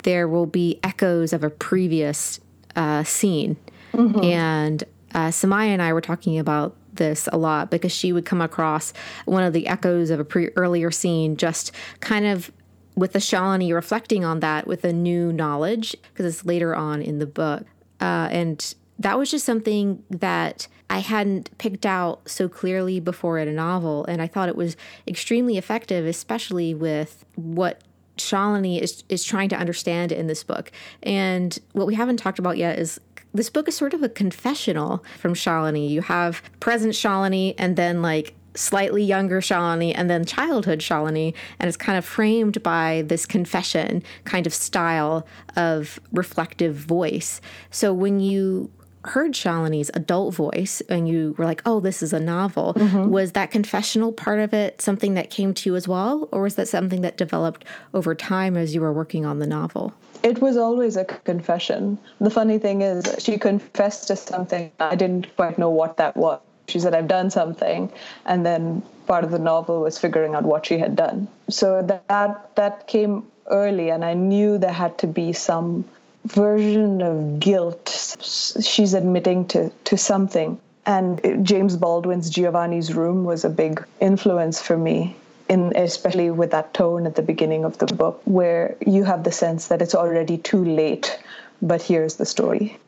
there 0.04 0.28
will 0.28 0.46
be 0.46 0.80
echoes 0.84 1.34
of 1.34 1.44
a 1.44 1.50
previous 1.50 2.40
uh, 2.76 3.04
scene. 3.04 3.58
Mm-hmm. 3.94 4.24
And 4.24 4.84
uh, 5.14 5.28
Samaya 5.28 5.68
and 5.68 5.82
I 5.82 5.94
were 5.94 6.02
talking 6.02 6.40
about 6.40 6.76
this 6.94 7.28
a 7.32 7.38
lot 7.38 7.70
because 7.72 7.92
she 7.92 8.12
would 8.12 8.26
come 8.26 8.42
across 8.42 8.94
one 9.26 9.44
of 9.44 9.54
the 9.54 9.68
echoes 9.68 10.10
of 10.10 10.20
a 10.20 10.26
pre 10.26 10.50
earlier 10.56 10.92
scene, 10.92 11.38
just 11.38 11.72
kind 12.00 12.26
of 12.26 12.52
with 12.96 13.14
the 13.14 13.20
Shalini 13.20 13.74
reflecting 13.74 14.26
on 14.26 14.42
that 14.42 14.68
with 14.68 14.84
a 14.84 14.94
new 14.94 15.32
knowledge 15.32 15.96
because 16.12 16.26
it's 16.26 16.46
later 16.46 16.76
on 16.76 17.02
in 17.02 17.20
the 17.20 17.26
book. 17.26 17.66
Uh, 18.00 18.28
and 18.32 18.76
that 19.00 19.18
was 19.18 19.32
just 19.32 19.46
something 19.46 20.04
that 20.10 20.68
I 20.90 21.00
hadn't 21.00 21.58
picked 21.58 21.86
out 21.86 22.28
so 22.30 22.50
clearly 22.50 23.00
before 23.00 23.40
in 23.40 23.48
a 23.48 23.54
novel. 23.54 24.06
And 24.06 24.22
I 24.22 24.28
thought 24.28 24.50
it 24.50 24.56
was 24.56 24.76
extremely 25.08 25.58
effective, 25.58 26.06
especially 26.06 26.74
with 26.74 27.26
what 27.36 27.82
Shalini 28.22 28.80
is 28.80 29.04
is 29.10 29.24
trying 29.24 29.50
to 29.50 29.58
understand 29.58 30.12
in 30.12 30.28
this 30.28 30.44
book. 30.44 30.72
And 31.04 31.58
what 31.74 31.88
we 31.88 31.96
haven't 31.96 32.18
talked 32.18 32.40
about 32.40 32.58
yet 32.58 32.80
is 32.80 33.00
this 33.34 33.50
book 33.50 33.68
is 33.68 33.76
sort 33.76 33.94
of 33.94 34.04
a 34.04 34.10
confessional 34.10 35.04
from 35.18 35.34
Shalini. 35.34 35.90
You 35.90 36.02
have 36.02 36.42
present 36.60 36.94
Shalini 36.94 37.56
and 37.58 37.76
then 37.76 38.02
like 38.02 38.34
slightly 38.56 39.04
younger 39.04 39.40
Shalini 39.40 39.94
and 39.96 40.10
then 40.10 40.26
childhood 40.26 40.80
Shalini, 40.80 41.34
and 41.60 41.68
it's 41.68 41.78
kind 41.78 41.98
of 41.98 42.06
framed 42.06 42.62
by 42.64 43.04
this 43.08 43.26
confession 43.26 44.04
kind 44.26 44.46
of 44.46 44.54
style 44.54 45.26
of 45.56 46.00
reflective 46.12 46.76
voice. 46.76 47.40
So 47.70 47.94
when 47.94 48.20
you 48.20 48.70
heard 49.06 49.34
Shalini's 49.34 49.92
adult 49.94 50.34
voice 50.36 50.82
and 50.90 51.08
you 51.08 51.36
were 51.38 51.46
like, 51.46 51.62
oh, 51.66 51.80
this 51.80 52.04
is 52.04 52.14
a 52.14 52.20
novel, 52.20 52.74
mm-hmm. 52.74 53.10
was 53.10 53.32
that 53.34 53.52
confessional 53.52 54.12
part 54.12 54.40
of 54.40 54.54
it 54.54 54.82
something 54.82 55.16
that 55.16 55.30
came 55.30 55.54
to 55.56 55.70
you 55.70 55.76
as 55.76 55.88
well? 55.88 56.30
Or 56.32 56.44
was 56.44 56.56
that 56.56 56.68
something 56.68 57.02
that 57.02 57.18
developed 57.18 57.66
over 57.94 58.14
time 58.16 58.58
as 58.58 58.76
you 58.76 58.82
were 58.82 58.94
working 58.94 59.26
on 59.26 59.40
the 59.40 59.48
novel? 59.48 59.94
It 60.24 60.40
was 60.40 60.56
always 60.56 60.98
a 60.98 61.06
confession. 61.06 61.98
The 62.20 62.30
funny 62.30 62.60
thing 62.60 62.82
is, 62.84 63.16
she 63.18 63.40
confessed 63.40 64.08
to 64.08 64.16
something. 64.16 64.72
I 64.80 64.96
didn't 64.96 65.36
quite 65.36 65.58
know 65.58 65.72
what 65.72 65.98
that 65.98 66.16
was. 66.16 66.40
She 66.68 66.80
said, 66.80 66.94
I've 66.94 67.08
done 67.08 67.32
something. 67.32 67.92
And 68.26 68.46
then 68.46 68.84
part 69.08 69.24
of 69.24 69.32
the 69.32 69.40
novel 69.40 69.82
was 69.82 69.98
figuring 69.98 70.36
out 70.36 70.44
what 70.44 70.68
she 70.68 70.78
had 70.78 70.96
done. 70.96 71.28
So 71.50 71.82
that, 72.08 72.56
that 72.56 72.88
came 72.88 73.26
early, 73.48 73.90
and 73.90 74.06
I 74.06 74.14
knew 74.14 74.60
there 74.60 74.72
had 74.72 75.00
to 75.00 75.08
be 75.08 75.34
some 75.34 75.86
version 76.26 77.02
of 77.02 77.40
guilt. 77.40 78.18
She's 78.62 78.94
admitting 78.94 79.48
to, 79.50 79.70
to 79.86 79.98
something. 79.98 80.60
And 80.86 81.46
James 81.46 81.76
Baldwin's 81.76 82.30
Giovanni's 82.30 82.94
Room 82.94 83.24
was 83.24 83.46
a 83.46 83.50
big 83.50 83.84
influence 84.00 84.62
for 84.62 84.78
me. 84.78 85.16
In, 85.50 85.76
especially 85.76 86.32
with 86.32 86.52
that 86.52 86.74
tone 86.74 87.06
at 87.06 87.16
the 87.16 87.22
beginning 87.22 87.66
of 87.66 87.78
the 87.78 87.86
book, 87.88 88.22
where 88.24 88.78
you 88.88 89.04
have 89.04 89.26
the 89.26 89.34
sense 89.34 89.68
that 89.68 89.82
it's 89.82 89.94
already 89.94 90.38
too 90.38 90.64
late, 90.64 91.20
but 91.62 91.82
here's 91.82 92.16
the 92.16 92.26
story 92.26 92.80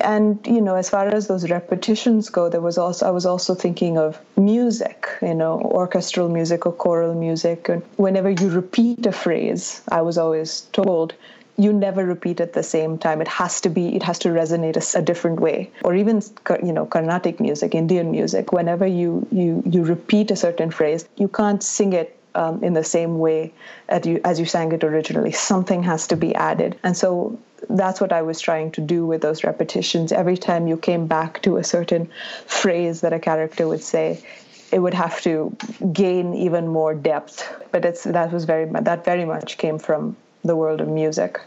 and 0.00 0.44
you 0.46 0.60
know 0.60 0.74
as 0.74 0.90
far 0.90 1.06
as 1.08 1.28
those 1.28 1.48
repetitions 1.48 2.28
go 2.28 2.48
there 2.48 2.60
was 2.60 2.76
also 2.76 3.06
i 3.06 3.10
was 3.10 3.24
also 3.24 3.54
thinking 3.54 3.96
of 3.98 4.20
music 4.36 5.06
you 5.22 5.34
know 5.34 5.60
orchestral 5.60 6.28
music 6.28 6.66
or 6.66 6.72
choral 6.72 7.14
music 7.14 7.68
and 7.68 7.82
whenever 7.96 8.30
you 8.30 8.50
repeat 8.50 9.06
a 9.06 9.12
phrase 9.12 9.82
i 9.92 10.02
was 10.02 10.18
always 10.18 10.62
told 10.72 11.14
you 11.60 11.72
never 11.72 12.06
repeat 12.06 12.40
at 12.40 12.54
the 12.54 12.62
same 12.62 12.96
time. 12.96 13.20
It 13.20 13.28
has 13.28 13.60
to 13.62 13.68
be, 13.68 13.94
it 13.94 14.02
has 14.02 14.18
to 14.20 14.28
resonate 14.28 14.76
a, 14.76 14.98
a, 14.98 15.02
different 15.02 15.40
way. 15.40 15.70
Or 15.84 15.94
even, 15.94 16.22
you 16.64 16.72
know, 16.72 16.86
Carnatic 16.86 17.38
music, 17.38 17.74
Indian 17.74 18.10
music. 18.10 18.52
Whenever 18.52 18.86
you 18.86 19.26
you 19.30 19.62
you 19.66 19.84
repeat 19.84 20.30
a 20.30 20.36
certain 20.36 20.70
phrase, 20.70 21.06
you 21.16 21.28
can't 21.28 21.62
sing 21.62 21.92
it 21.92 22.18
um, 22.34 22.64
in 22.64 22.72
the 22.72 22.84
same 22.84 23.18
way 23.18 23.52
as 23.88 24.06
you 24.06 24.20
as 24.24 24.40
you 24.40 24.46
sang 24.46 24.72
it 24.72 24.82
originally. 24.84 25.32
Something 25.32 25.82
has 25.82 26.06
to 26.06 26.16
be 26.16 26.34
added, 26.34 26.78
and 26.82 26.96
so 26.96 27.38
that's 27.68 28.00
what 28.00 28.12
I 28.12 28.22
was 28.22 28.40
trying 28.40 28.70
to 28.72 28.80
do 28.80 29.04
with 29.04 29.20
those 29.20 29.44
repetitions. 29.44 30.12
Every 30.12 30.38
time 30.38 30.66
you 30.66 30.78
came 30.78 31.06
back 31.06 31.42
to 31.42 31.58
a 31.58 31.64
certain 31.64 32.08
phrase 32.46 33.02
that 33.02 33.12
a 33.12 33.18
character 33.18 33.68
would 33.68 33.82
say, 33.82 34.24
it 34.72 34.78
would 34.78 34.94
have 34.94 35.20
to 35.22 35.54
gain 35.92 36.32
even 36.32 36.68
more 36.68 36.94
depth. 36.94 37.44
But 37.70 37.84
it's 37.84 38.04
that 38.04 38.32
was 38.32 38.44
very 38.44 38.64
that 38.64 39.04
very 39.04 39.26
much 39.26 39.58
came 39.58 39.78
from 39.78 40.16
the 40.42 40.56
world 40.56 40.80
of 40.80 40.88
music. 40.88 41.40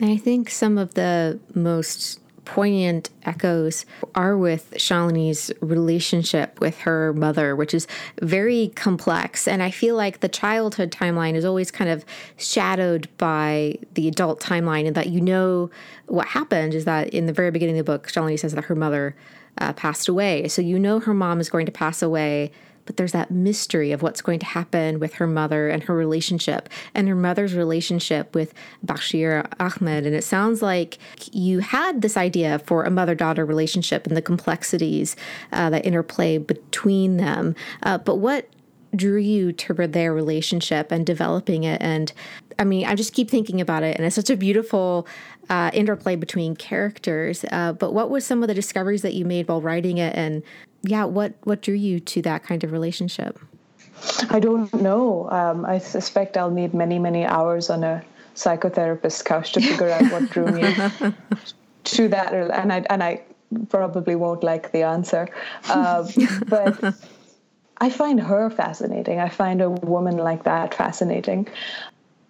I 0.00 0.16
think 0.16 0.50
some 0.50 0.78
of 0.78 0.94
the 0.94 1.40
most 1.54 2.20
poignant 2.48 3.10
echoes 3.24 3.84
are 4.14 4.34
with 4.34 4.72
Shalini's 4.78 5.52
relationship 5.60 6.58
with 6.60 6.78
her 6.78 7.12
mother, 7.12 7.54
which 7.54 7.74
is 7.74 7.86
very 8.22 8.68
complex. 8.74 9.46
And 9.46 9.62
I 9.62 9.70
feel 9.70 9.96
like 9.96 10.20
the 10.20 10.30
childhood 10.30 10.90
timeline 10.90 11.34
is 11.34 11.44
always 11.44 11.70
kind 11.70 11.90
of 11.90 12.06
shadowed 12.38 13.06
by 13.18 13.76
the 13.94 14.08
adult 14.08 14.40
timeline, 14.40 14.86
and 14.86 14.96
that 14.96 15.10
you 15.10 15.20
know 15.20 15.70
what 16.06 16.28
happened 16.28 16.72
is 16.72 16.86
that 16.86 17.10
in 17.10 17.26
the 17.26 17.34
very 17.34 17.50
beginning 17.50 17.78
of 17.78 17.84
the 17.84 17.92
book, 17.92 18.08
Shalini 18.08 18.38
says 18.38 18.54
that 18.54 18.64
her 18.64 18.74
mother 18.74 19.14
uh, 19.58 19.74
passed 19.74 20.08
away. 20.08 20.48
So 20.48 20.62
you 20.62 20.78
know 20.78 21.00
her 21.00 21.14
mom 21.14 21.40
is 21.40 21.50
going 21.50 21.66
to 21.66 21.72
pass 21.72 22.00
away 22.00 22.50
but 22.88 22.96
there's 22.96 23.12
that 23.12 23.30
mystery 23.30 23.92
of 23.92 24.00
what's 24.00 24.22
going 24.22 24.38
to 24.38 24.46
happen 24.46 24.98
with 24.98 25.12
her 25.12 25.26
mother 25.26 25.68
and 25.68 25.82
her 25.82 25.94
relationship 25.94 26.70
and 26.94 27.06
her 27.06 27.14
mother's 27.14 27.52
relationship 27.52 28.34
with 28.34 28.54
Bashir 28.84 29.46
Ahmed. 29.60 30.06
And 30.06 30.16
it 30.16 30.24
sounds 30.24 30.62
like 30.62 30.96
you 31.30 31.58
had 31.58 32.00
this 32.00 32.16
idea 32.16 32.60
for 32.60 32.84
a 32.84 32.90
mother 32.90 33.14
daughter 33.14 33.44
relationship 33.44 34.06
and 34.06 34.16
the 34.16 34.22
complexities 34.22 35.16
uh, 35.52 35.68
that 35.68 35.84
interplay 35.84 36.38
between 36.38 37.18
them. 37.18 37.54
Uh, 37.82 37.98
but 37.98 38.16
what 38.16 38.48
drew 38.94 39.18
you 39.18 39.52
to 39.52 39.74
their 39.74 40.12
relationship 40.14 40.90
and 40.90 41.04
developing 41.04 41.64
it 41.64 41.80
and 41.82 42.12
i 42.58 42.64
mean 42.64 42.86
i 42.86 42.94
just 42.94 43.12
keep 43.12 43.28
thinking 43.28 43.60
about 43.60 43.82
it 43.82 43.96
and 43.96 44.06
it's 44.06 44.16
such 44.16 44.30
a 44.30 44.36
beautiful 44.36 45.06
uh, 45.50 45.70
interplay 45.72 46.14
between 46.14 46.54
characters 46.54 47.44
uh, 47.52 47.72
but 47.72 47.94
what 47.94 48.10
was 48.10 48.24
some 48.24 48.42
of 48.42 48.48
the 48.48 48.54
discoveries 48.54 49.02
that 49.02 49.14
you 49.14 49.24
made 49.24 49.48
while 49.48 49.62
writing 49.62 49.98
it 49.98 50.14
and 50.14 50.42
yeah, 50.82 51.04
what 51.04 51.34
what 51.44 51.62
drew 51.62 51.74
you 51.74 52.00
to 52.00 52.22
that 52.22 52.42
kind 52.44 52.62
of 52.64 52.72
relationship? 52.72 53.38
I 54.30 54.38
don't 54.38 54.72
know. 54.74 55.28
Um, 55.30 55.64
I 55.64 55.78
suspect 55.78 56.36
I'll 56.36 56.50
need 56.50 56.74
many 56.74 56.98
many 56.98 57.24
hours 57.24 57.70
on 57.70 57.82
a 57.84 58.04
psychotherapist's 58.34 59.22
couch 59.22 59.52
to 59.52 59.60
figure 59.60 59.90
out 59.90 60.02
what 60.12 60.30
drew 60.30 60.46
me 60.46 60.62
to 61.84 62.08
that, 62.08 62.32
and 62.32 62.72
I 62.72 62.84
and 62.90 63.02
I 63.02 63.22
probably 63.68 64.14
won't 64.14 64.44
like 64.44 64.72
the 64.72 64.82
answer, 64.82 65.28
uh, 65.68 66.06
but. 66.46 66.94
I 67.80 67.90
find 67.90 68.20
her 68.20 68.50
fascinating. 68.50 69.20
I 69.20 69.28
find 69.28 69.60
a 69.60 69.70
woman 69.70 70.16
like 70.16 70.44
that 70.44 70.74
fascinating. 70.74 71.48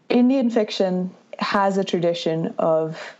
Indian 0.08 0.50
fiction 0.50 1.10
has 1.38 1.78
a 1.78 1.84
tradition 1.84 2.54
of 2.58 3.14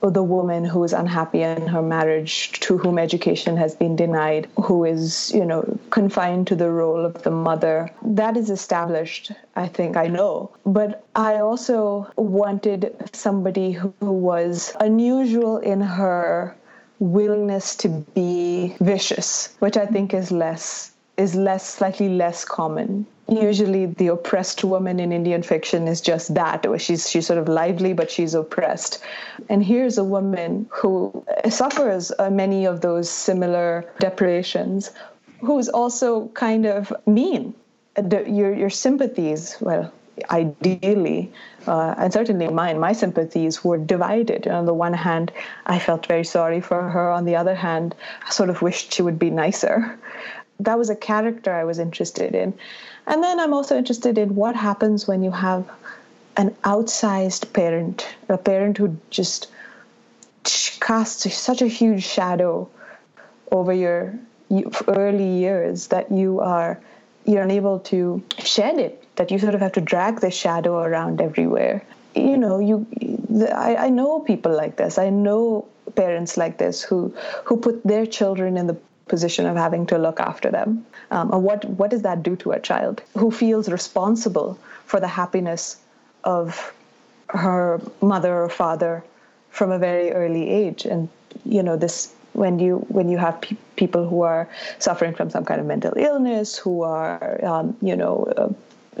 the 0.00 0.22
woman 0.22 0.64
who 0.64 0.82
is 0.82 0.92
unhappy 0.92 1.42
in 1.42 1.68
her 1.68 1.82
marriage, 1.82 2.50
to 2.60 2.76
whom 2.76 2.98
education 2.98 3.56
has 3.56 3.74
been 3.74 3.94
denied, 3.94 4.48
who 4.56 4.84
is, 4.84 5.30
you 5.32 5.44
know, 5.44 5.78
confined 5.90 6.48
to 6.48 6.56
the 6.56 6.70
role 6.70 7.04
of 7.04 7.22
the 7.22 7.30
mother. 7.30 7.88
That 8.02 8.36
is 8.36 8.50
established, 8.50 9.30
I 9.54 9.68
think, 9.68 9.96
I 9.96 10.08
know. 10.08 10.50
But 10.66 11.04
I 11.14 11.36
also 11.36 12.10
wanted 12.16 12.96
somebody 13.12 13.72
who 13.72 13.92
was 14.00 14.74
unusual 14.80 15.58
in 15.58 15.80
her 15.80 16.56
willingness 16.98 17.76
to 17.76 17.88
be 17.88 18.74
vicious, 18.80 19.54
which 19.60 19.76
I 19.76 19.86
think 19.86 20.14
is 20.14 20.32
less 20.32 20.91
is 21.22 21.34
less 21.34 21.66
slightly 21.76 22.08
less 22.08 22.44
common 22.44 23.06
usually 23.28 23.86
the 23.86 24.08
oppressed 24.08 24.64
woman 24.64 25.00
in 25.00 25.12
Indian 25.12 25.42
fiction 25.42 25.88
is 25.88 26.00
just 26.00 26.34
that. 26.34 26.66
She's 26.78 27.08
she's 27.08 27.26
sort 27.26 27.38
of 27.38 27.48
lively, 27.48 27.92
but 27.92 28.10
she's 28.10 28.34
oppressed. 28.34 29.02
And 29.48 29.64
here's 29.64 29.98
a 29.98 30.04
woman 30.04 30.66
who 30.70 31.24
suffers 31.48 32.12
uh, 32.18 32.30
many 32.30 32.66
of 32.66 32.80
those 32.80 33.08
similar 33.08 33.90
deprivations, 33.98 34.90
who's 35.40 35.68
also 35.68 36.28
kind 36.28 36.66
of 36.66 36.92
mean. 37.06 37.54
Your 38.26 38.54
your 38.54 38.70
sympathies, 38.70 39.56
well, 39.60 39.92
ideally, 40.30 41.30
uh, 41.66 41.94
and 41.98 42.12
certainly 42.12 42.48
mine, 42.48 42.78
my 42.80 42.92
sympathies 42.92 43.62
were 43.62 43.78
divided. 43.78 44.48
On 44.48 44.64
the 44.64 44.74
one 44.74 44.94
hand, 44.94 45.30
I 45.66 45.78
felt 45.78 46.06
very 46.06 46.24
sorry 46.24 46.60
for 46.60 46.88
her. 46.88 47.10
On 47.10 47.24
the 47.26 47.36
other 47.36 47.54
hand, 47.54 47.94
I 48.26 48.30
sort 48.30 48.48
of 48.48 48.62
wished 48.62 48.94
she 48.94 49.02
would 49.02 49.18
be 49.18 49.30
nicer. 49.30 49.98
That 50.64 50.78
was 50.78 50.90
a 50.90 50.96
character 50.96 51.52
I 51.52 51.64
was 51.64 51.78
interested 51.78 52.34
in. 52.34 52.54
And 53.06 53.22
then 53.22 53.40
I'm 53.40 53.52
also 53.52 53.76
interested 53.76 54.18
in 54.18 54.34
what 54.34 54.54
happens 54.54 55.08
when 55.08 55.22
you 55.22 55.30
have 55.30 55.68
an 56.36 56.50
outsized 56.64 57.52
parent, 57.52 58.08
a 58.28 58.38
parent 58.38 58.78
who 58.78 58.96
just 59.10 59.48
casts 60.80 61.32
such 61.34 61.62
a 61.62 61.66
huge 61.66 62.04
shadow 62.04 62.68
over 63.50 63.72
your 63.72 64.14
early 64.88 65.28
years 65.38 65.88
that 65.88 66.10
you 66.10 66.40
are 66.40 66.80
you're 67.24 67.42
unable 67.42 67.78
to 67.78 68.22
shed 68.38 68.78
it 68.78 69.04
that 69.16 69.30
you 69.30 69.38
sort 69.38 69.54
of 69.54 69.60
have 69.60 69.72
to 69.72 69.80
drag 69.80 70.20
the 70.20 70.30
shadow 70.30 70.78
around 70.82 71.20
everywhere 71.20 71.82
you 72.14 72.36
know 72.36 72.58
you 72.58 72.86
I, 73.54 73.76
I 73.76 73.88
know 73.88 74.20
people 74.20 74.54
like 74.54 74.76
this 74.76 74.98
i 74.98 75.08
know 75.08 75.66
parents 75.94 76.36
like 76.36 76.58
this 76.58 76.82
who 76.82 77.14
who 77.44 77.56
put 77.56 77.82
their 77.84 78.04
children 78.04 78.56
in 78.56 78.66
the 78.66 78.76
position 79.08 79.46
of 79.46 79.56
having 79.56 79.86
to 79.86 79.98
look 79.98 80.20
after 80.20 80.50
them? 80.50 80.84
Um, 81.10 81.32
or 81.32 81.38
what, 81.38 81.64
what 81.64 81.90
does 81.90 82.02
that 82.02 82.22
do 82.22 82.36
to 82.36 82.52
a 82.52 82.60
child 82.60 83.02
who 83.16 83.30
feels 83.30 83.68
responsible 83.68 84.58
for 84.86 85.00
the 85.00 85.08
happiness 85.08 85.76
of 86.24 86.72
her 87.28 87.80
mother 88.00 88.42
or 88.42 88.48
father 88.48 89.04
from 89.50 89.70
a 89.70 89.78
very 89.78 90.12
early 90.12 90.48
age? 90.48 90.84
And, 90.84 91.08
you 91.44 91.62
know, 91.62 91.76
this 91.76 92.14
when 92.32 92.58
you 92.58 92.78
when 92.88 93.08
you 93.08 93.18
have 93.18 93.40
pe- 93.40 93.56
people 93.76 94.08
who 94.08 94.22
are 94.22 94.48
suffering 94.78 95.14
from 95.14 95.30
some 95.30 95.44
kind 95.44 95.60
of 95.60 95.66
mental 95.66 95.92
illness, 95.96 96.56
who 96.56 96.82
are 96.82 97.44
um, 97.44 97.76
you 97.82 97.94
know 97.94 98.24
uh, 98.36 98.48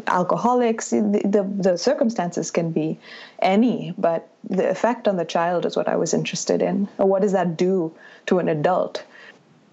alcoholics, 0.06 0.90
the, 0.90 1.22
the, 1.24 1.42
the 1.42 1.78
circumstances 1.78 2.50
can 2.50 2.70
be 2.72 2.98
any, 3.40 3.94
but 3.98 4.28
the 4.48 4.68
effect 4.68 5.06
on 5.06 5.16
the 5.16 5.24
child 5.24 5.66
is 5.66 5.76
what 5.76 5.88
I 5.88 5.96
was 5.96 6.14
interested 6.14 6.62
in. 6.62 6.86
What 6.96 7.22
does 7.22 7.32
that 7.32 7.56
do 7.56 7.94
to 8.26 8.38
an 8.38 8.48
adult? 8.48 9.04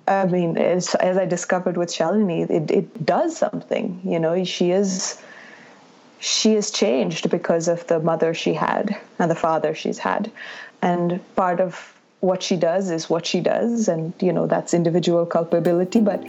I 0.09 0.25
mean, 0.25 0.57
as, 0.57 0.95
as 0.95 1.17
I 1.17 1.25
discovered 1.25 1.77
with 1.77 1.89
Shalini, 1.89 2.49
it, 2.49 2.71
it 2.71 3.05
does 3.05 3.37
something. 3.37 4.01
You 4.03 4.19
know, 4.19 4.43
she 4.43 4.71
is 4.71 5.21
she 6.21 6.55
is 6.55 6.69
changed 6.69 7.29
because 7.29 7.69
of 7.69 7.87
the 7.87 7.99
mother 7.99 8.33
she 8.33 8.53
had 8.53 8.99
and 9.19 9.31
the 9.31 9.35
father 9.35 9.73
she's 9.73 9.99
had, 9.99 10.31
and 10.81 11.21
part 11.35 11.61
of 11.61 11.93
what 12.21 12.43
she 12.43 12.57
does 12.57 12.89
is 12.89 13.09
what 13.09 13.25
she 13.25 13.39
does, 13.39 13.87
and 13.87 14.13
you 14.19 14.33
know 14.33 14.47
that's 14.47 14.73
individual 14.73 15.25
culpability. 15.25 16.01
But 16.01 16.19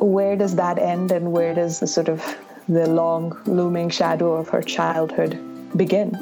where 0.00 0.34
does 0.34 0.56
that 0.56 0.78
end, 0.78 1.12
and 1.12 1.32
where 1.32 1.54
does 1.54 1.80
the 1.80 1.86
sort 1.86 2.08
of 2.08 2.24
the 2.66 2.88
long 2.88 3.38
looming 3.44 3.90
shadow 3.90 4.34
of 4.34 4.48
her 4.48 4.62
childhood 4.62 5.38
begin? 5.76 6.16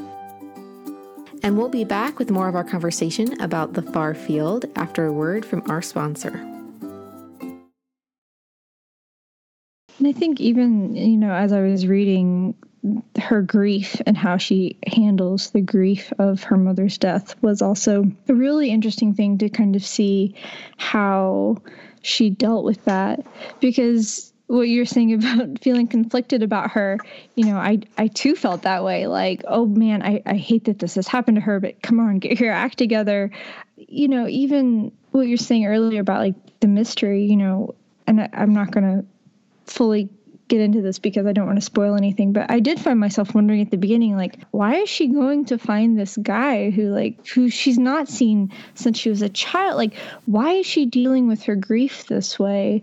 And 1.43 1.57
we'll 1.57 1.71
be 1.71 1.85
back 1.85 2.19
with 2.19 2.31
more 2.31 2.49
of 2.49 2.55
our 2.55 2.65
conversation 2.65 3.41
about 3.41 3.73
the 3.73 3.81
far 3.81 4.13
field 4.13 4.67
after 4.77 5.07
a 5.07 5.13
word 5.13 5.47
from 5.47 5.63
our 5.71 5.81
sponsor. 5.81 6.47
And 10.01 10.09
I 10.09 10.13
think 10.13 10.41
even, 10.41 10.97
you 10.97 11.19
know, 11.19 11.31
as 11.31 11.53
I 11.53 11.61
was 11.61 11.87
reading 11.87 12.55
her 13.21 13.43
grief 13.43 14.01
and 14.07 14.17
how 14.17 14.39
she 14.39 14.79
handles 14.87 15.51
the 15.51 15.61
grief 15.61 16.11
of 16.19 16.43
her 16.45 16.57
mother's 16.57 16.97
death 16.97 17.35
was 17.43 17.61
also 17.61 18.11
a 18.27 18.35
really 18.35 18.71
interesting 18.71 19.13
thing 19.13 19.37
to 19.39 19.51
kind 19.51 19.77
of 19.77 19.85
see 19.85 20.35
how 20.79 21.59
she 22.01 22.31
dealt 22.31 22.65
with 22.65 22.83
that 22.87 23.27
because 23.61 24.33
what 24.47 24.63
you're 24.63 24.87
saying 24.87 25.13
about 25.13 25.59
feeling 25.63 25.87
conflicted 25.87 26.43
about 26.43 26.71
her, 26.71 26.99
you 27.35 27.45
know, 27.45 27.59
I 27.59 27.81
I 27.99 28.09
too 28.09 28.35
felt 28.35 28.63
that 28.63 28.83
way. 28.83 29.07
Like, 29.07 29.43
oh 29.47 29.67
man, 29.67 30.03
I, 30.03 30.23
I 30.25 30.37
hate 30.37 30.65
that 30.65 30.79
this 30.79 30.95
has 30.95 31.07
happened 31.07 31.37
to 31.37 31.43
her, 31.43 31.61
but 31.61 31.83
come 31.83 32.01
on, 32.01 32.19
get 32.19 32.41
your 32.41 32.55
act 32.55 32.79
together. 32.79 33.31
You 33.77 34.09
know, 34.09 34.27
even 34.27 34.93
what 35.11 35.29
you're 35.29 35.37
saying 35.37 35.67
earlier 35.67 36.01
about 36.01 36.21
like 36.21 36.61
the 36.61 36.69
mystery, 36.69 37.25
you 37.25 37.37
know, 37.37 37.75
and 38.07 38.23
I, 38.23 38.31
I'm 38.33 38.55
not 38.55 38.71
gonna 38.71 39.05
fully 39.71 40.09
get 40.51 40.61
into 40.61 40.83
this 40.83 40.99
because 40.99 41.27
I 41.27 41.33
don't 41.33 41.47
want 41.47 41.59
to 41.59 41.65
spoil 41.65 41.95
anything, 41.95 42.33
but 42.33 42.51
I 42.51 42.59
did 42.61 42.79
find 42.79 42.99
myself 42.99 43.35
wondering 43.35 43.63
at 43.63 43.71
the 43.71 43.79
beginning, 43.79 44.17
like, 44.17 44.37
why 44.51 44.75
is 44.75 44.89
she 44.89 45.07
going 45.07 45.47
to 45.47 45.57
find 45.57 45.99
this 45.99 46.17
guy 46.19 46.71
who, 46.71 46.91
like, 46.91 47.25
who 47.29 47.49
she's 47.49 47.79
not 47.79 48.09
seen 48.09 48.53
since 48.75 48.99
she 48.99 49.09
was 49.09 49.23
a 49.23 49.29
child? 49.29 49.77
Like, 49.77 49.95
why 50.27 50.55
is 50.55 50.67
she 50.67 50.85
dealing 50.85 51.29
with 51.29 51.45
her 51.45 51.55
grief 51.55 52.07
this 52.09 52.39
way? 52.39 52.83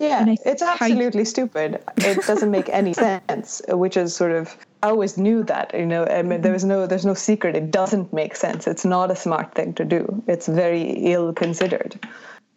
Yeah, 0.00 0.24
it's 0.44 0.62
absolutely 0.62 1.20
you- 1.20 1.26
stupid. 1.26 1.82
It 1.98 2.26
doesn't 2.26 2.50
make 2.50 2.68
any 2.70 2.92
sense, 2.94 3.60
which 3.68 3.96
is 3.96 4.16
sort 4.16 4.32
of 4.32 4.56
I 4.82 4.88
always 4.88 5.16
knew 5.16 5.44
that, 5.44 5.72
you 5.74 5.86
know, 5.86 6.04
I 6.06 6.22
mean, 6.22 6.40
there 6.40 6.52
was 6.52 6.64
no, 6.64 6.88
there's 6.88 7.06
no 7.06 7.14
secret. 7.14 7.54
It 7.54 7.70
doesn't 7.70 8.12
make 8.12 8.34
sense. 8.34 8.66
It's 8.66 8.84
not 8.84 9.12
a 9.12 9.16
smart 9.16 9.54
thing 9.54 9.74
to 9.74 9.84
do. 9.84 10.24
It's 10.26 10.48
very 10.48 10.82
ill 11.12 11.32
considered. 11.32 12.04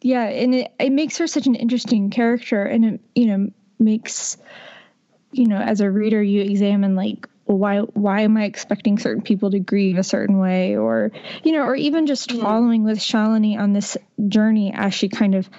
Yeah, 0.02 0.24
and 0.24 0.56
it, 0.56 0.72
it 0.80 0.92
makes 0.92 1.20
her 1.20 1.28
such 1.28 1.46
an 1.46 1.54
interesting 1.54 2.10
character, 2.10 2.64
and 2.64 2.86
it, 2.86 3.02
you 3.14 3.28
know, 3.28 3.50
makes 3.80 4.38
you 5.32 5.48
know 5.48 5.58
as 5.58 5.82
a 5.82 5.90
reader 5.90 6.22
you 6.22 6.42
examine 6.42 6.96
like 6.96 7.28
why 7.46 7.80
why 7.80 8.22
am 8.22 8.38
I 8.38 8.46
expecting 8.46 8.98
certain 8.98 9.22
people 9.22 9.52
to 9.52 9.60
grieve 9.60 9.98
a 9.98 10.04
certain 10.04 10.40
way 10.40 10.76
or 10.78 11.12
you 11.44 11.52
know 11.52 11.64
or 11.64 11.76
even 11.76 12.08
just 12.08 12.32
yeah. 12.32 12.42
following 12.42 12.84
with 12.84 12.98
Shalini 12.98 13.58
on 13.58 13.74
this 13.74 13.98
journey 14.28 14.74
as 14.74 14.94
she 14.94 15.10
kind 15.10 15.36
of 15.36 15.50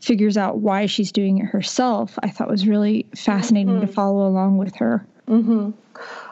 figures 0.00 0.36
out 0.36 0.58
why 0.58 0.86
she's 0.86 1.12
doing 1.12 1.38
it 1.38 1.46
herself 1.46 2.18
I 2.22 2.30
thought 2.30 2.48
was 2.48 2.66
really 2.66 3.06
fascinating 3.14 3.74
mm-hmm. 3.74 3.86
to 3.86 3.92
follow 3.92 4.26
along 4.26 4.58
with 4.58 4.76
her. 4.76 5.06
Mm-hmm. 5.28 5.70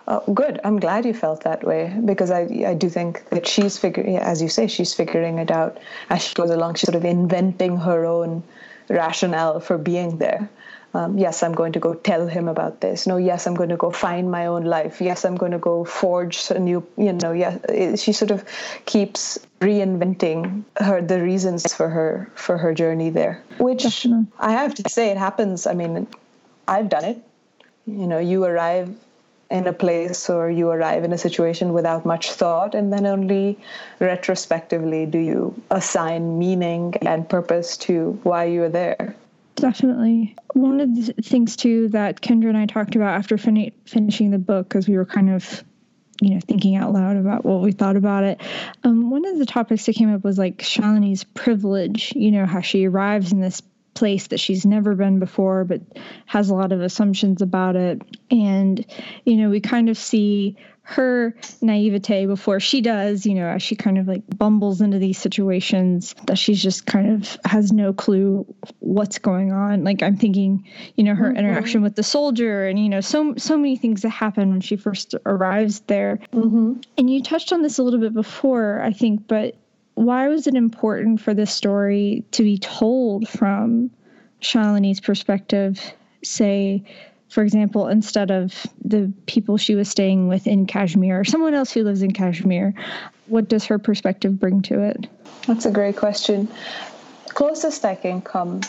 Uh, 0.07 0.21
good. 0.33 0.61
I'm 0.63 0.79
glad 0.79 1.07
you 1.07 1.15
felt 1.15 1.45
that 1.45 1.65
way 1.65 1.97
because 2.05 2.31
I 2.31 2.43
I 2.67 2.75
do 2.75 2.91
think 2.91 3.29
that 3.31 3.47
she's 3.47 3.79
figuring, 3.79 4.19
as 4.19 4.43
you 4.43 4.49
say, 4.49 4.67
she's 4.67 4.93
figuring 4.93 5.39
it 5.39 5.51
out 5.51 5.79
as 6.11 6.23
she 6.23 6.35
goes 6.35 6.51
along. 6.51 6.75
She's 6.75 6.89
sort 6.89 6.97
of 6.97 7.05
inventing 7.05 7.79
her 7.79 8.05
own 8.05 8.43
rationale 8.89 9.61
for 9.61 9.79
being 9.79 10.19
there 10.19 10.51
um, 10.95 11.19
yes, 11.19 11.43
I'm 11.43 11.53
going 11.53 11.73
to 11.73 11.81
go 11.81 11.95
tell 11.95 12.29
him 12.29 12.47
about 12.47 12.81
this. 12.81 13.05
No, 13.07 13.17
yes, 13.17 13.49
I'm 13.49 13.55
going 13.55 13.71
to 13.71 13.77
go 13.77 13.91
find 13.91 14.31
my 14.31 14.47
own 14.47 14.65
life. 14.65 15.01
Yes, 15.01 15.25
I'm 15.25 15.35
going 15.35 15.51
to 15.51 15.59
go 15.59 15.85
forge 15.85 16.51
a 16.51 16.59
new, 16.59 16.87
you 16.97 17.13
know, 17.13 17.33
yeah. 17.33 17.59
She 17.97 18.13
sort 18.13 18.31
of 18.31 18.45
keeps 18.87 19.39
reinventing 19.61 20.65
her 20.77 21.03
the 21.03 21.21
reasons 21.21 21.75
for 21.75 21.89
her 21.89 22.31
for 22.37 22.59
her 22.59 22.73
journey 22.73 23.11
there, 23.11 23.43
which 23.59 23.83
Definitely. 23.83 24.27
I 24.39 24.53
have 24.53 24.75
to 24.77 24.89
say 24.89 25.11
it 25.11 25.17
happens. 25.17 25.67
I 25.67 25.75
mean, 25.75 26.07
I've 26.69 26.89
done 26.89 27.05
it. 27.05 27.19
You 27.87 28.07
know, 28.07 28.21
you 28.21 28.45
arrive 28.45 28.95
in 29.51 29.67
a 29.67 29.73
place 29.73 30.31
or 30.31 30.49
you 30.49 30.71
arrive 30.71 31.05
in 31.05 31.13
a 31.13 31.19
situation 31.19 31.73
without 31.73 32.07
much 32.07 32.31
thought, 32.31 32.75
and 32.75 32.93
then 32.93 33.05
only 33.05 33.59
retrospectively 33.99 35.07
do 35.07 35.19
you 35.19 35.61
assign 35.71 36.39
meaning 36.39 36.95
and 37.03 37.29
purpose 37.29 37.77
to 37.79 38.19
why 38.23 38.45
you're 38.45 38.71
there. 38.71 39.17
Definitely. 39.57 40.37
One 40.53 40.81
of 40.81 40.95
the 40.95 41.13
things 41.23 41.57
too 41.57 41.89
that 41.91 42.21
Kendra 42.21 42.49
and 42.49 42.57
I 42.57 42.67
talked 42.67 42.97
about 42.97 43.15
after 43.15 43.39
fin- 43.39 43.73
finishing 43.87 44.31
the 44.31 44.39
book, 44.39 44.69
because 44.69 44.89
we 44.89 44.97
were 44.97 45.07
kind 45.07 45.31
of, 45.31 45.65
you 46.21 46.35
know, 46.35 46.41
thinking 46.41 46.77
out 46.77 46.93
loud 46.93 47.17
about 47.17 47.45
what 47.45 47.61
we 47.61 47.73
thought 47.73 47.97
about 47.97 48.25
it. 48.25 48.41
Um, 48.83 49.11
one 49.11 49.25
of 49.25 49.39
the 49.39 49.47
topics 49.47 49.87
that 49.87 49.95
came 49.95 50.13
up 50.13 50.25
was 50.25 50.39
like 50.39 50.59
Shalini's 50.59 51.25
privilege. 51.25 52.13
You 52.17 52.33
know, 52.33 52.47
how 52.47 52.61
she 52.61 52.87
arrives 52.87 53.33
in 53.33 53.41
this 53.41 53.63
place 53.95 54.27
that 54.29 54.41
she's 54.41 54.67
never 54.67 54.97
been 54.97 55.21
before, 55.21 55.65
but 55.65 55.81
has 56.27 56.51
a 56.51 56.55
lot 56.55 56.73
of 56.73 56.81
assumptions 56.81 57.41
about 57.41 57.77
it. 57.77 58.03
And, 58.31 58.85
you 59.25 59.37
know, 59.37 59.51
we 59.51 59.61
kind 59.61 59.89
of 59.89 59.97
see 59.97 60.57
her 60.87 61.35
naivete 61.63 62.27
before 62.27 62.61
she 62.61 62.83
does, 62.83 63.25
you 63.25 63.35
know, 63.35 63.47
as 63.47 63.63
she 63.63 63.75
kind 63.75 63.97
of 63.97 64.07
like 64.07 64.23
bumbles 64.37 64.83
into 64.83 64.99
these 64.99 65.17
situations 65.17 66.15
that 66.27 66.37
she's 66.37 66.63
just 66.63 66.85
kind 66.85 67.11
of 67.11 67.39
has 67.47 67.73
no 67.73 67.95
clue 67.95 68.47
what's 68.81 69.19
going 69.19 69.51
on. 69.51 69.83
Like 69.83 70.03
I'm 70.03 70.19
thinking, 70.19 70.69
you 70.95 71.05
know, 71.05 71.15
her 71.15 71.29
mm-hmm. 71.29 71.39
interaction 71.39 71.81
with 71.81 71.95
the 71.97 72.03
soldier 72.03 72.69
and 72.69 72.79
you 72.79 72.91
know, 72.91 73.01
so 73.01 73.35
so 73.39 73.57
many 73.57 73.77
things 73.77 74.03
that 74.03 74.11
happen 74.11 74.51
when 74.51 74.61
she 74.61 74.77
first 74.77 75.15
arrives 75.25 75.81
there. 75.87 76.21
Mm-hmm. 76.35 76.75
And 76.99 77.11
you 77.11 77.23
touched 77.23 77.55
on 77.55 77.63
this 77.63 77.79
a 77.79 77.83
little 77.83 78.01
bit 78.01 78.13
before, 78.13 78.83
I 78.83 78.93
think, 78.93 79.27
but 79.27 79.57
why 79.95 80.29
was 80.29 80.47
it 80.47 80.55
important 80.55 81.23
for 81.23 81.33
this 81.33 81.55
story 81.55 82.25
to 82.33 82.43
be 82.43 82.59
told 82.59 83.27
from 83.27 83.91
Shalini's 84.43 85.01
perspective, 85.01 85.81
say, 86.23 86.85
for 87.35 87.43
example, 87.43 87.89
instead 87.89 88.31
of 88.31 88.65
the 88.85 89.13
people 89.27 89.57
she 89.57 89.75
was 89.75 89.89
staying 89.89 90.29
with 90.29 90.47
in 90.47 90.67
Kashmir 90.67 91.19
or 91.19 91.25
someone 91.25 91.53
else 91.53 91.73
who 91.73 91.83
lives 91.83 92.01
in 92.01 92.13
Kashmir? 92.13 92.73
What 93.27 93.49
does 93.49 93.65
her 93.65 93.77
perspective 93.77 94.39
bring 94.39 94.63
to 94.63 94.81
it? 94.81 95.09
That's 95.49 95.67
a 95.67 95.71
great 95.73 95.97
question. 95.97 96.47
Closest 97.31 97.85
I 97.85 97.97
can 97.97 98.23
come 98.23 98.61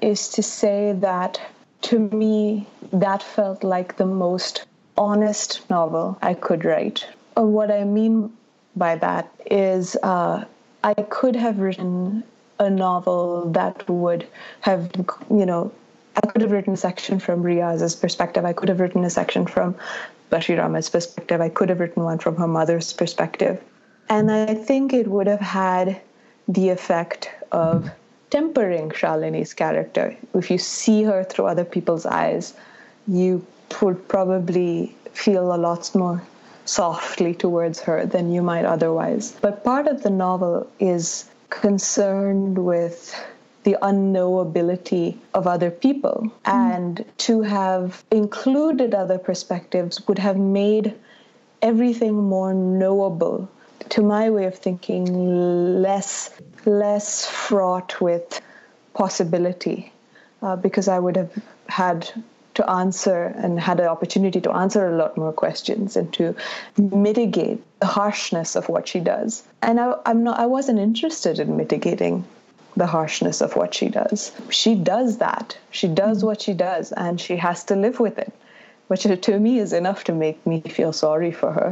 is 0.00 0.28
to 0.30 0.42
say 0.42 0.92
that 0.98 1.40
to 1.82 2.00
me, 2.00 2.66
that 2.92 3.22
felt 3.22 3.62
like 3.62 3.96
the 3.96 4.06
most 4.06 4.64
honest 4.98 5.70
novel 5.70 6.18
I 6.20 6.34
could 6.34 6.64
write. 6.64 7.06
Uh, 7.38 7.42
what 7.42 7.70
I 7.70 7.84
mean 7.84 8.32
by 8.74 8.96
that 8.96 9.32
is 9.48 9.96
uh, 10.02 10.44
I 10.82 10.94
could 10.94 11.36
have 11.36 11.60
written 11.60 12.24
a 12.58 12.68
novel 12.68 13.52
that 13.52 13.88
would 13.88 14.26
have, 14.62 14.90
you 15.30 15.46
know, 15.46 15.70
I 16.22 16.26
could 16.26 16.42
have 16.42 16.50
written 16.50 16.74
a 16.74 16.76
section 16.76 17.18
from 17.18 17.42
Riaz's 17.42 17.96
perspective. 17.96 18.44
I 18.44 18.52
could 18.52 18.68
have 18.68 18.80
written 18.80 19.04
a 19.04 19.10
section 19.10 19.46
from 19.46 19.74
Bashir 20.30 20.62
Ahmed's 20.62 20.88
perspective. 20.88 21.40
I 21.40 21.48
could 21.48 21.68
have 21.68 21.80
written 21.80 22.04
one 22.04 22.18
from 22.18 22.36
her 22.36 22.46
mother's 22.46 22.92
perspective. 22.92 23.62
And 24.08 24.30
I 24.30 24.54
think 24.54 24.92
it 24.92 25.08
would 25.08 25.26
have 25.26 25.40
had 25.40 26.00
the 26.48 26.68
effect 26.68 27.30
of 27.52 27.90
tempering 28.30 28.90
Shalini's 28.90 29.54
character. 29.54 30.16
If 30.34 30.50
you 30.50 30.58
see 30.58 31.02
her 31.04 31.24
through 31.24 31.46
other 31.46 31.64
people's 31.64 32.06
eyes, 32.06 32.54
you 33.06 33.44
would 33.80 34.08
probably 34.08 34.94
feel 35.12 35.54
a 35.54 35.56
lot 35.56 35.94
more 35.94 36.22
softly 36.64 37.34
towards 37.34 37.80
her 37.80 38.06
than 38.06 38.32
you 38.32 38.42
might 38.42 38.64
otherwise. 38.64 39.32
But 39.40 39.64
part 39.64 39.86
of 39.86 40.02
the 40.02 40.10
novel 40.10 40.68
is 40.78 41.28
concerned 41.50 42.58
with 42.58 43.14
the 43.64 43.76
unknowability 43.82 45.16
of 45.34 45.46
other 45.46 45.70
people. 45.70 46.32
Mm. 46.44 46.76
And 46.76 47.04
to 47.18 47.42
have 47.42 48.04
included 48.10 48.94
other 48.94 49.18
perspectives 49.18 50.06
would 50.08 50.18
have 50.18 50.36
made 50.36 50.94
everything 51.62 52.14
more 52.14 52.54
knowable. 52.54 53.48
To 53.90 54.02
my 54.02 54.30
way 54.30 54.44
of 54.44 54.56
thinking, 54.56 55.82
less 55.82 56.30
less 56.64 57.26
fraught 57.26 58.00
with 58.00 58.40
possibility, 58.94 59.92
uh, 60.42 60.56
because 60.56 60.86
I 60.86 60.98
would 60.98 61.16
have 61.16 61.32
had 61.68 62.10
to 62.54 62.70
answer 62.70 63.34
and 63.36 63.58
had 63.58 63.78
the 63.78 63.88
opportunity 63.88 64.40
to 64.40 64.52
answer 64.52 64.88
a 64.88 64.96
lot 64.96 65.16
more 65.16 65.32
questions 65.32 65.96
and 65.96 66.12
to 66.12 66.34
mitigate 66.76 67.62
the 67.80 67.86
harshness 67.86 68.56
of 68.56 68.68
what 68.68 68.88
she 68.88 69.00
does. 69.00 69.44
And 69.62 69.80
I, 69.80 69.94
I'm 70.04 70.24
not, 70.24 70.38
I 70.38 70.46
wasn't 70.46 70.78
interested 70.78 71.38
in 71.38 71.56
mitigating 71.56 72.24
the 72.80 72.86
harshness 72.86 73.42
of 73.42 73.56
what 73.56 73.74
she 73.74 73.88
does. 73.90 74.32
She 74.48 74.74
does 74.74 75.18
that. 75.18 75.56
She 75.70 75.86
does 75.86 76.18
mm-hmm. 76.18 76.28
what 76.28 76.40
she 76.40 76.54
does, 76.54 76.92
and 76.92 77.20
she 77.20 77.36
has 77.36 77.62
to 77.64 77.76
live 77.76 78.00
with 78.00 78.18
it, 78.18 78.32
which 78.88 79.02
to 79.02 79.38
me 79.38 79.58
is 79.58 79.74
enough 79.74 80.04
to 80.04 80.14
make 80.14 80.44
me 80.46 80.62
feel 80.62 80.92
sorry 80.92 81.30
for 81.30 81.52
her. 81.52 81.70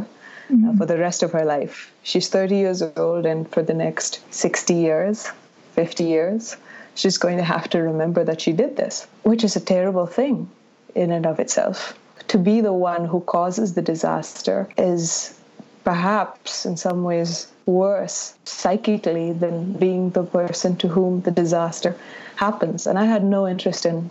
Uh, 0.51 0.53
mm-hmm. 0.53 0.69
Uh, 0.69 0.77
for 0.77 0.87
the 0.87 0.99
rest 0.99 1.23
of 1.23 1.33
her 1.33 1.45
life. 1.45 1.93
She's 2.03 2.29
30 2.29 2.57
years 2.57 2.83
old, 2.83 3.27
and 3.27 3.49
for 3.51 3.63
the 3.63 3.75
next 3.75 4.21
60 4.35 4.75
years, 4.75 5.31
50 5.73 6.05
years, 6.05 6.57
she's 6.95 7.19
going 7.19 7.37
to 7.37 7.45
have 7.45 7.69
to 7.71 7.79
remember 7.83 8.25
that 8.25 8.41
she 8.41 8.53
did 8.53 8.77
this, 8.77 9.07
which 9.23 9.45
is 9.45 9.57
a 9.57 9.61
terrible 9.61 10.07
thing 10.07 10.49
in 10.95 11.11
and 11.11 11.27
of 11.27 11.39
itself. 11.39 11.99
To 12.29 12.39
be 12.39 12.61
the 12.61 12.73
one 12.73 13.05
who 13.05 13.21
causes 13.21 13.75
the 13.75 13.83
disaster 13.83 14.69
is 14.77 15.35
perhaps 15.85 16.67
in 16.67 16.77
some 16.77 17.03
ways 17.03 17.49
worse 17.69 18.35
psychically 18.45 19.33
than 19.33 19.75
being 19.75 20.11
the 20.11 20.25
person 20.25 20.75
to 20.77 20.89
whom 20.89 21.21
the 21.21 21.31
disaster 21.31 21.95
happens. 22.37 22.87
And 22.87 22.99
I 22.99 23.05
had 23.05 23.23
no 23.23 23.47
interest 23.47 23.85
in 23.85 24.11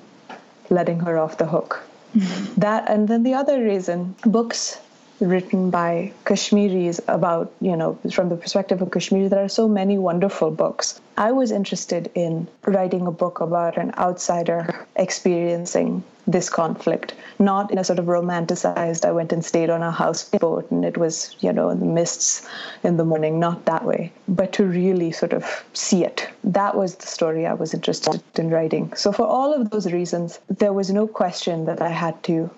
letting 0.69 0.99
her 1.01 1.17
off 1.17 1.37
the 1.37 1.47
hook. 1.47 1.83
Mm-hmm. 2.15 2.59
That 2.61 2.89
and 2.89 3.07
then 3.07 3.23
the 3.23 3.33
other 3.33 3.61
reason 3.61 4.15
books 4.25 4.79
written 5.19 5.69
by 5.69 6.11
Kashmiris 6.25 6.99
about, 7.07 7.51
you 7.61 7.75
know, 7.75 7.97
from 8.11 8.29
the 8.29 8.35
perspective 8.35 8.81
of 8.81 8.91
Kashmiri. 8.91 9.27
There 9.27 9.43
are 9.43 9.49
so 9.49 9.67
many 9.67 9.97
wonderful 9.97 10.51
books. 10.51 10.99
I 11.17 11.31
was 11.31 11.51
interested 11.51 12.11
in 12.13 12.47
writing 12.65 13.07
a 13.07 13.11
book 13.11 13.39
about 13.39 13.77
an 13.77 13.93
outsider 13.97 14.85
experiencing 14.95 16.03
this 16.27 16.49
conflict, 16.49 17.13
not 17.39 17.71
in 17.71 17.77
a 17.77 17.83
sort 17.83 17.99
of 17.99 18.05
romanticized, 18.05 19.05
I 19.05 19.11
went 19.13 19.31
and 19.31 19.43
stayed 19.43 19.69
on 19.69 19.81
a 19.81 19.91
houseboat 19.91 20.69
and 20.69 20.83
it 20.83 20.97
was, 20.97 21.35
you 21.39 21.53
know, 21.53 21.69
in 21.69 21.79
the 21.79 21.85
mists 21.85 22.47
in 22.83 22.97
the 22.97 23.05
morning, 23.05 23.39
not 23.39 23.65
that 23.65 23.85
way, 23.85 24.11
but 24.27 24.51
to 24.53 24.65
really 24.65 25.11
sort 25.11 25.31
of 25.31 25.63
see 25.73 26.03
it. 26.03 26.27
That 26.43 26.75
was 26.75 26.95
the 26.95 27.07
story 27.07 27.45
I 27.45 27.53
was 27.53 27.73
interested 27.73 28.21
in 28.35 28.49
writing. 28.49 28.93
So, 28.93 29.13
for 29.13 29.25
all 29.25 29.53
of 29.53 29.69
those 29.69 29.91
reasons, 29.91 30.39
there 30.49 30.73
was 30.73 30.91
no 30.91 31.07
question 31.07 31.65
that 31.65 31.81
I 31.81 31.89
had 31.89 32.21
to 32.23 32.49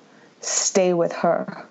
stay 0.41 0.93
with 0.93 1.13
her 1.13 1.65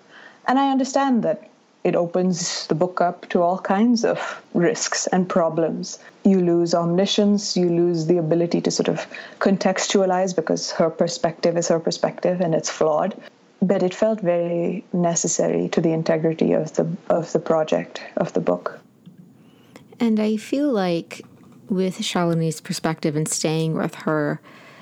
and 0.49 0.57
I 0.57 0.71
understand 0.71 1.23
that 1.23 1.47
it 1.83 1.95
opens 1.95 2.65
the 2.67 2.75
book 2.75 2.99
up 2.99 3.29
to 3.29 3.41
all 3.41 3.59
kinds 3.59 4.03
of 4.03 4.41
risks 4.55 5.07
and 5.07 5.29
problems. 5.29 5.99
You 6.25 6.41
lose 6.41 6.73
omniscience, 6.73 7.55
you 7.55 7.69
lose 7.69 8.07
the 8.07 8.17
ability 8.17 8.59
to 8.61 8.71
sort 8.71 8.89
of 8.89 9.05
contextualize 9.39 10.35
because 10.35 10.71
her 10.71 10.89
perspective 10.89 11.55
is 11.55 11.67
her 11.67 11.79
perspective 11.79 12.41
and 12.41 12.55
it's 12.55 12.69
flawed. 12.69 13.15
But 13.61 13.83
it 13.83 13.93
felt 13.93 14.21
very 14.21 14.83
necessary 14.91 15.69
to 15.69 15.81
the 15.81 15.93
integrity 15.93 16.53
of 16.53 16.73
the 16.73 16.87
of 17.09 17.31
the 17.31 17.39
project 17.39 18.01
of 18.17 18.33
the 18.33 18.39
book. 18.39 18.79
And 19.99 20.19
I 20.19 20.37
feel 20.37 20.71
like 20.71 21.21
with 21.69 21.99
Shalini's 21.99 22.59
perspective 22.59 23.15
and 23.15 23.27
staying 23.27 23.75
with 23.75 23.95
her, 23.95 24.41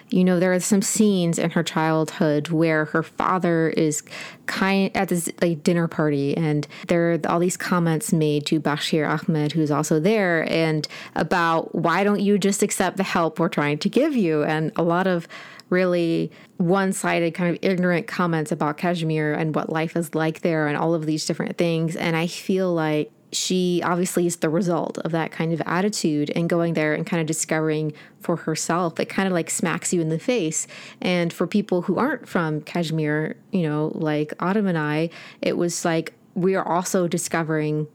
you 0.10 0.24
know, 0.24 0.40
there 0.40 0.54
are 0.54 0.60
some 0.60 0.82
scenes 0.82 1.38
in 1.38 1.50
her 1.52 1.64
childhood 1.64 2.50
where 2.50 2.86
her 2.86 3.04
father 3.04 3.70
is 3.70 4.04
kind 4.46 4.96
at 4.96 5.10
this 5.10 5.30
like 5.42 5.64
dinner 5.64 5.88
party, 5.88 6.36
and 6.38 6.68
there 6.88 7.14
are 7.14 7.20
all 7.28 7.40
these 7.40 7.58
comments 7.58 8.14
made 8.14 8.46
to 8.46 8.60
Bashir 8.60 9.08
Ahmed, 9.08 9.52
who's 9.52 9.72
also 9.72 10.00
there, 10.00 10.50
and 10.52 10.88
about 11.16 11.76
why 11.76 12.04
don't 12.04 12.22
you 12.22 12.38
just 12.38 12.64
accept 12.64 12.98
the 12.98 13.04
help 13.04 13.40
we're 13.40 13.50
trying 13.50 13.78
to 13.80 13.90
give 13.90 14.16
you, 14.16 14.44
and 14.44 14.72
a 14.76 14.84
lot 14.84 15.08
of 15.08 15.28
really 15.70 16.32
one 16.56 16.94
sided, 16.94 17.34
kind 17.34 17.54
of 17.54 17.60
ignorant 17.62 18.08
comments 18.08 18.52
about 18.52 18.78
Kashmir 18.78 19.34
and 19.34 19.54
what 19.54 19.70
life 19.70 19.98
is 19.98 20.16
like 20.16 20.40
there 20.42 20.68
and 20.68 20.78
all 20.78 20.94
of 20.94 21.06
these 21.06 21.26
different 21.26 21.58
things. 21.58 21.96
And 21.98 22.16
I 22.16 22.28
feel 22.28 22.74
like 22.74 23.12
she 23.32 23.82
obviously 23.84 24.26
is 24.26 24.38
the 24.38 24.50
result 24.50 24.98
of 25.00 25.12
that 25.12 25.32
kind 25.32 25.52
of 25.52 25.62
attitude 25.66 26.32
and 26.36 26.50
going 26.50 26.74
there 26.74 26.94
and 26.94 27.06
kind 27.06 27.20
of 27.20 27.28
discovering 27.28 27.94
for 28.20 28.38
herself. 28.38 29.00
It 29.00 29.06
kind 29.06 29.28
of 29.28 29.34
like 29.34 29.50
smacks 29.50 29.94
you 29.94 30.02
in 30.02 30.10
the 30.10 30.20
face. 30.20 30.68
And 31.02 31.34
for 31.34 31.46
people 31.46 31.84
who 31.84 31.98
aren't 31.98 32.28
from 32.28 32.62
Kashmir, 32.62 33.36
you 33.52 33.64
know, 33.64 33.92
like 33.96 34.34
Autumn 34.40 34.68
and 34.68 34.78
I, 34.78 35.10
it 35.42 35.58
was 35.58 35.84
like 35.84 36.14
we 36.36 36.56
are 36.56 36.66
also 36.66 37.08
discovering 37.08 37.88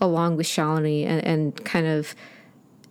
along 0.00 0.36
with 0.36 0.46
Shalini 0.46 1.06
and, 1.06 1.24
and 1.24 1.64
kind 1.64 1.86
of 1.86 2.14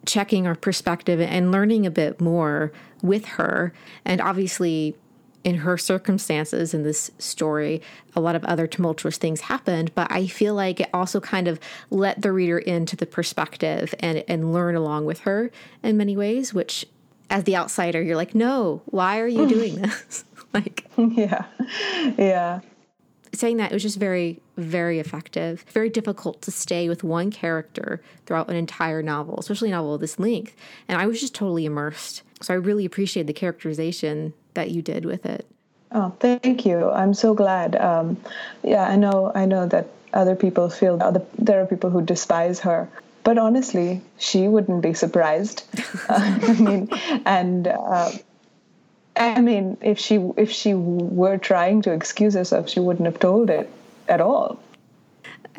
checking 0.05 0.47
our 0.47 0.55
perspective 0.55 1.21
and 1.21 1.51
learning 1.51 1.85
a 1.85 1.91
bit 1.91 2.19
more 2.19 2.71
with 3.01 3.25
her. 3.25 3.73
And 4.03 4.19
obviously, 4.19 4.95
in 5.43 5.55
her 5.55 5.77
circumstances 5.77 6.73
in 6.73 6.83
this 6.83 7.11
story, 7.19 7.81
a 8.15 8.21
lot 8.21 8.35
of 8.35 8.43
other 8.45 8.67
tumultuous 8.67 9.17
things 9.17 9.41
happened, 9.41 9.93
but 9.95 10.11
I 10.11 10.27
feel 10.27 10.55
like 10.55 10.79
it 10.79 10.89
also 10.93 11.19
kind 11.19 11.47
of 11.47 11.59
let 11.89 12.21
the 12.21 12.31
reader 12.31 12.57
into 12.57 12.95
the 12.95 13.05
perspective 13.05 13.93
and, 13.99 14.23
and 14.27 14.53
learn 14.53 14.75
along 14.75 15.05
with 15.05 15.21
her 15.21 15.51
in 15.81 15.97
many 15.97 16.15
ways, 16.15 16.53
which 16.53 16.85
as 17.29 17.43
the 17.43 17.55
outsider, 17.55 18.01
you're 18.01 18.15
like, 18.15 18.35
no, 18.35 18.81
why 18.85 19.19
are 19.19 19.27
you 19.27 19.39
mm. 19.39 19.49
doing 19.49 19.75
this? 19.75 20.23
like, 20.53 20.85
yeah, 20.97 21.45
yeah. 22.17 22.59
Saying 23.33 23.57
that, 23.57 23.71
it 23.71 23.73
was 23.73 23.81
just 23.81 23.97
very, 23.97 24.41
very 24.57 24.99
effective. 24.99 25.65
Very 25.69 25.89
difficult 25.89 26.41
to 26.43 26.51
stay 26.51 26.87
with 26.87 27.03
one 27.03 27.31
character 27.31 28.01
throughout 28.25 28.49
an 28.49 28.55
entire 28.55 29.01
novel, 29.01 29.39
especially 29.39 29.69
a 29.69 29.71
novel 29.71 29.95
of 29.95 30.01
this 30.01 30.19
length. 30.19 30.55
And 30.87 31.01
I 31.01 31.07
was 31.07 31.19
just 31.19 31.33
totally 31.33 31.65
immersed. 31.65 32.21
So 32.41 32.53
I 32.53 32.57
really 32.57 32.85
appreciate 32.85 33.25
the 33.25 33.33
characterization 33.33 34.33
that 34.53 34.69
you 34.69 34.81
did 34.81 35.05
with 35.05 35.25
it. 35.25 35.47
Oh, 35.91 36.13
thank 36.19 36.65
you. 36.65 36.89
I'm 36.89 37.13
so 37.13 37.33
glad. 37.33 37.75
Um, 37.75 38.17
yeah, 38.63 38.83
I 38.83 38.95
know. 38.95 39.31
I 39.33 39.45
know 39.45 39.67
that 39.67 39.87
other 40.13 40.35
people 40.35 40.69
feel 40.69 40.97
other. 41.01 41.25
There 41.37 41.61
are 41.61 41.65
people 41.65 41.89
who 41.89 42.01
despise 42.01 42.59
her, 42.61 42.89
but 43.23 43.37
honestly, 43.37 44.01
she 44.17 44.47
wouldn't 44.47 44.81
be 44.81 44.93
surprised. 44.93 45.63
uh, 46.09 46.37
I 46.41 46.53
mean, 46.53 46.89
and 47.25 47.67
uh, 47.67 48.11
I 49.15 49.41
mean, 49.41 49.77
if 49.81 49.99
she 49.99 50.15
if 50.37 50.51
she 50.51 50.73
were 50.73 51.37
trying 51.37 51.81
to 51.83 51.93
excuse 51.93 52.33
herself, 52.33 52.69
she 52.69 52.79
wouldn't 52.79 53.05
have 53.05 53.19
told 53.19 53.49
it 53.49 53.69
at 54.07 54.21
all. 54.21 54.59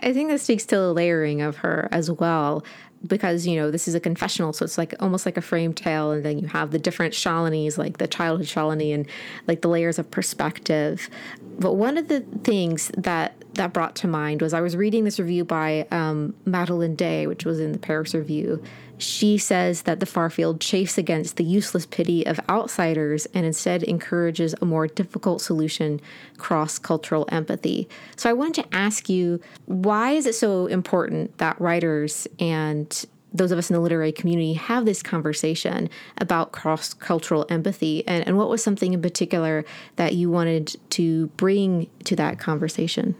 I 0.00 0.12
think 0.12 0.28
that 0.30 0.40
speaks 0.40 0.66
to 0.66 0.76
the 0.76 0.92
layering 0.92 1.40
of 1.40 1.58
her 1.58 1.88
as 1.92 2.10
well 2.10 2.64
because 3.06 3.46
you 3.46 3.56
know 3.56 3.70
this 3.70 3.86
is 3.86 3.94
a 3.94 4.00
confessional 4.00 4.52
so 4.52 4.64
it's 4.64 4.78
like 4.78 4.94
almost 5.00 5.26
like 5.26 5.36
a 5.36 5.42
frame 5.42 5.74
tale 5.74 6.10
and 6.10 6.24
then 6.24 6.38
you 6.38 6.46
have 6.46 6.70
the 6.70 6.78
different 6.78 7.12
shalinis 7.12 7.76
like 7.76 7.98
the 7.98 8.06
childhood 8.06 8.46
shalini 8.46 8.94
and 8.94 9.06
like 9.46 9.60
the 9.60 9.68
layers 9.68 9.98
of 9.98 10.10
perspective 10.10 11.10
but 11.58 11.74
one 11.74 11.98
of 11.98 12.08
the 12.08 12.20
things 12.42 12.90
that 12.96 13.34
that 13.54 13.72
brought 13.72 13.94
to 13.96 14.08
mind 14.08 14.42
was 14.42 14.52
I 14.52 14.60
was 14.60 14.76
reading 14.76 15.04
this 15.04 15.18
review 15.18 15.44
by 15.44 15.86
um, 15.90 16.34
Madeline 16.44 16.94
Day, 16.94 17.26
which 17.26 17.44
was 17.44 17.60
in 17.60 17.72
the 17.72 17.78
Paris 17.78 18.14
Review. 18.14 18.62
She 18.98 19.38
says 19.38 19.82
that 19.82 20.00
the 20.00 20.06
Far 20.06 20.30
Field 20.30 20.60
chafes 20.60 20.98
against 20.98 21.36
the 21.36 21.44
useless 21.44 21.84
pity 21.84 22.24
of 22.26 22.38
outsiders 22.48 23.26
and 23.34 23.44
instead 23.44 23.82
encourages 23.82 24.54
a 24.60 24.64
more 24.64 24.86
difficult 24.86 25.40
solution 25.40 26.00
cross 26.38 26.78
cultural 26.78 27.28
empathy. 27.30 27.88
So 28.16 28.30
I 28.30 28.32
wanted 28.32 28.62
to 28.62 28.76
ask 28.76 29.08
you 29.08 29.40
why 29.66 30.12
is 30.12 30.26
it 30.26 30.34
so 30.34 30.66
important 30.66 31.38
that 31.38 31.60
writers 31.60 32.28
and 32.38 33.04
those 33.32 33.50
of 33.50 33.58
us 33.58 33.68
in 33.68 33.74
the 33.74 33.80
literary 33.80 34.12
community 34.12 34.52
have 34.52 34.84
this 34.84 35.02
conversation 35.02 35.90
about 36.18 36.52
cross 36.52 36.94
cultural 36.94 37.46
empathy? 37.48 38.06
And, 38.06 38.26
and 38.28 38.38
what 38.38 38.48
was 38.48 38.62
something 38.62 38.94
in 38.94 39.02
particular 39.02 39.64
that 39.96 40.14
you 40.14 40.30
wanted 40.30 40.76
to 40.90 41.26
bring 41.36 41.88
to 42.04 42.14
that 42.16 42.38
conversation? 42.38 43.16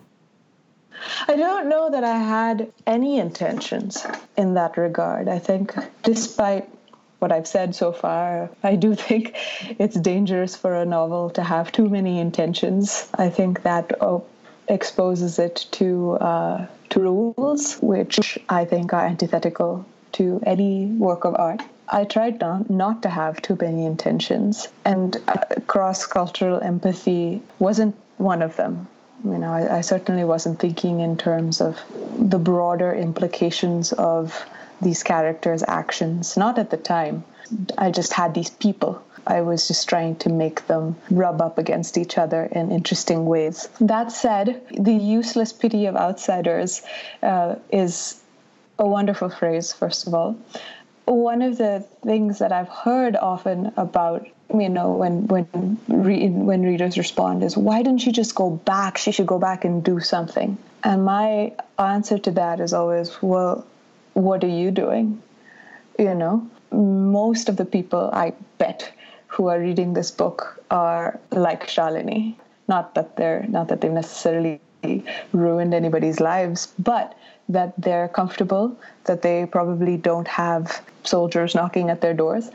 I 1.29 1.37
don't 1.37 1.69
know 1.69 1.91
that 1.91 2.05
I 2.05 2.19
had 2.19 2.73
any 2.87 3.19
intentions 3.19 4.07
in 4.37 4.55
that 4.55 4.77
regard. 4.77 5.29
I 5.29 5.39
think, 5.39 5.75
despite 6.03 6.69
what 7.19 7.33
I've 7.33 7.47
said 7.47 7.75
so 7.75 7.93
far, 7.93 8.51
I 8.63 8.77
do 8.77 8.95
think 8.95 9.37
it's 9.79 9.97
dangerous 9.97 10.55
for 10.57 10.75
a 10.75 10.85
novel 10.85 11.31
to 11.31 11.43
have 11.43 11.73
too 11.73 11.89
many 11.89 12.21
intentions. 12.21 13.09
I 13.15 13.31
think 13.31 13.63
that 13.63 13.93
exposes 14.69 15.39
it 15.39 15.67
to 15.73 16.13
uh, 16.13 16.67
to 16.91 17.01
rules, 17.01 17.77
which 17.81 18.39
I 18.49 18.65
think 18.65 18.93
are 18.93 19.07
antithetical 19.07 19.85
to 20.13 20.41
any 20.47 20.87
work 20.87 21.25
of 21.25 21.35
art. 21.35 21.63
I 21.89 22.05
tried 22.05 22.41
not, 22.41 22.71
not 22.71 23.03
to 23.03 23.09
have 23.09 23.43
too 23.43 23.59
many 23.61 23.85
intentions, 23.85 24.69
and 24.85 25.17
uh, 25.29 25.61
cross 25.67 26.07
cultural 26.07 26.61
empathy 26.61 27.43
wasn't 27.59 27.95
one 28.17 28.43
of 28.43 28.57
them. 28.57 28.89
You 29.25 29.39
know, 29.39 29.53
I, 29.53 29.79
I 29.79 29.81
certainly 29.81 30.25
wasn't 30.25 30.61
thinking 30.61 31.01
in 31.01 31.17
terms 31.17 31.61
of 31.61 31.81
the 32.19 32.39
broader 32.39 32.95
implications 32.95 33.93
of 33.95 34.45
these 34.83 35.03
characters' 35.03 35.65
actions, 35.67 36.37
not 36.37 36.59
at 36.59 36.71
the 36.71 36.77
time. 36.77 37.25
I 37.79 37.91
just 37.91 38.13
had 38.13 38.35
these 38.35 38.51
people. 38.51 39.03
I 39.27 39.41
was 39.41 39.67
just 39.67 39.89
trying 39.89 40.17
to 40.17 40.29
make 40.29 40.67
them 40.67 40.97
rub 41.11 41.41
up 41.41 41.57
against 41.57 41.97
each 41.97 42.19
other 42.19 42.45
in 42.53 42.71
interesting 42.71 43.25
ways. 43.25 43.69
That 43.81 44.13
said, 44.13 44.61
the 44.79 44.93
useless 44.93 45.53
pity 45.53 45.87
of 45.87 45.97
outsiders 45.97 46.83
uh, 47.23 47.57
is 47.71 48.21
a 48.79 48.87
wonderful 48.87 49.31
phrase, 49.31 49.73
first 49.73 50.07
of 50.07 50.15
all. 50.15 50.37
One 51.07 51.41
of 51.43 51.57
the 51.57 51.87
things 52.03 52.39
that 52.39 52.53
I've 52.53 52.69
heard 52.69 53.17
often 53.17 53.73
about 53.77 54.27
you 54.53 54.69
know 54.69 54.93
when 54.93 55.27
when 55.27 55.79
re- 55.89 56.29
when 56.29 56.63
readers 56.63 56.99
respond 56.99 57.43
is 57.43 57.57
why 57.57 57.83
didn't 57.83 58.01
she 58.01 58.13
just 58.13 58.35
go 58.35 58.51
back? 58.51 58.99
She 58.99 59.13
should 59.13 59.27
go 59.27 59.39
back 59.39 59.65
and 59.65 59.83
do 59.83 60.01
something. 60.01 60.59
And 60.83 61.05
my 61.05 61.53
answer 61.79 62.19
to 62.19 62.31
that 62.33 62.61
is 62.61 62.73
always 62.73 63.23
well 63.23 63.67
what 64.13 64.45
are 64.45 64.49
you 64.63 64.71
doing? 64.71 65.23
You 65.99 66.15
know 66.15 66.49
most 66.75 67.49
of 67.49 67.57
the 67.57 67.65
people 67.65 68.11
i 68.13 68.33
bet 68.59 68.93
who 69.29 69.49
are 69.49 69.61
reading 69.61 69.95
this 69.95 70.11
book 70.11 70.61
are 70.71 71.21
like 71.31 71.69
shalini. 71.69 72.35
Not 72.69 72.95
that 72.95 73.17
they're 73.17 73.45
not 73.49 73.69
that 73.69 73.81
they've 73.81 73.93
necessarily 73.93 74.61
ruined 75.33 75.75
anybody's 75.75 76.21
lives 76.21 76.73
but 76.79 77.17
that 77.49 77.75
they're 77.79 78.09
comfortable 78.09 78.77
that 79.05 79.23
they 79.23 79.47
probably 79.47 79.97
don't 79.97 80.29
have 80.29 80.83
soldiers 81.05 81.55
knocking 81.55 81.91
at 81.91 82.01
their 82.01 82.15
doors 82.15 82.51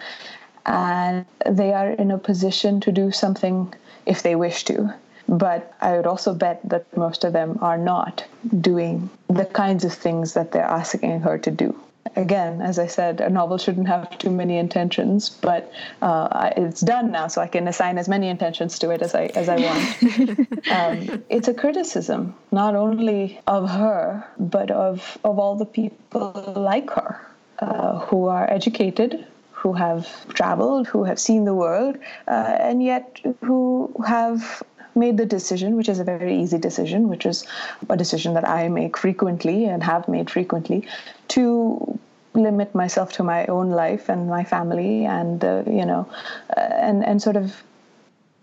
and 0.66 1.26
they 1.46 1.74
are 1.74 1.92
in 1.92 2.12
a 2.12 2.18
position 2.18 2.80
to 2.82 2.92
do 2.92 3.12
something 3.12 3.74
if 4.06 4.24
they 4.24 4.36
wish 4.36 4.64
to. 4.66 4.94
But 5.28 5.74
I 5.80 5.96
would 5.96 6.08
also 6.08 6.34
bet 6.34 6.60
that 6.70 6.86
most 6.98 7.24
of 7.24 7.34
them 7.34 7.60
are 7.62 7.78
not 7.78 8.26
doing 8.62 9.10
the 9.28 9.46
kinds 9.46 9.86
of 9.86 9.94
things 9.94 10.34
that 10.34 10.52
they're 10.52 10.64
asking 10.64 11.22
her 11.22 11.38
to 11.38 11.52
do. 11.52 11.80
Again, 12.16 12.62
as 12.62 12.80
I 12.80 12.88
said, 12.88 13.22
a 13.22 13.30
novel 13.30 13.60
shouldn't 13.60 13.88
have 13.88 14.18
too 14.18 14.32
many 14.32 14.58
intentions, 14.58 15.30
but 15.30 15.72
uh, 16.02 16.50
it's 16.58 16.82
done 16.82 17.12
now, 17.12 17.28
so 17.28 17.42
I 17.42 17.48
can 17.48 17.68
assign 17.68 18.00
as 18.00 18.10
many 18.10 18.30
intentions 18.30 18.80
to 18.80 18.90
it 18.90 19.04
as 19.04 19.14
I 19.14 19.26
as 19.36 19.48
I 19.48 19.58
want. 19.58 20.72
um, 20.72 21.24
it's 21.30 21.48
a 21.48 21.54
criticism, 21.54 22.34
not 22.52 22.76
only 22.76 23.40
of 23.46 23.70
her, 23.70 24.26
but 24.40 24.72
of 24.72 25.20
of 25.24 25.38
all 25.38 25.56
the 25.56 25.66
people 25.66 26.34
like 26.56 26.90
her 26.90 27.22
uh, 27.60 28.00
who 28.00 28.26
are 28.26 28.50
educated, 28.50 29.26
who 29.60 29.74
have 29.74 30.08
traveled, 30.34 30.88
who 30.88 31.04
have 31.04 31.20
seen 31.20 31.44
the 31.46 31.54
world, 31.54 31.98
uh, 32.28 32.56
and 32.68 32.82
yet 32.82 33.20
who 33.42 33.92
have 34.08 34.64
made 34.96 35.18
the 35.18 35.26
decision, 35.26 35.76
which 35.76 35.90
is 35.90 36.00
a 36.00 36.04
very 36.04 36.42
easy 36.42 36.58
decision, 36.58 37.10
which 37.10 37.26
is 37.26 37.46
a 37.90 37.98
decision 37.98 38.34
that 38.34 38.48
I 38.48 38.70
make 38.70 38.98
frequently 38.98 39.66
and 39.66 39.84
have 39.84 40.08
made 40.08 40.30
frequently, 40.30 40.88
to 41.30 42.00
limit 42.34 42.74
myself 42.74 43.12
to 43.14 43.24
my 43.24 43.46
own 43.48 43.70
life 43.72 44.08
and 44.10 44.30
my 44.30 44.44
family, 44.44 45.06
and 45.06 45.44
uh, 45.44 45.64
you 45.68 45.86
know, 45.86 46.08
uh, 46.56 46.88
and 46.88 47.06
and 47.06 47.22
sort 47.22 47.36
of 47.36 47.62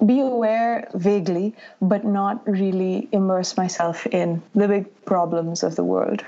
be 0.05 0.21
aware 0.21 0.89
vaguely, 0.95 1.55
but 1.81 2.05
not 2.05 2.47
really 2.47 3.09
immerse 3.13 3.57
myself 3.57 4.07
in 4.07 4.43
the 4.55 4.69
big 4.69 4.85
problems 5.07 5.63
of 5.63 5.77
the 5.77 5.85
world. 5.85 6.23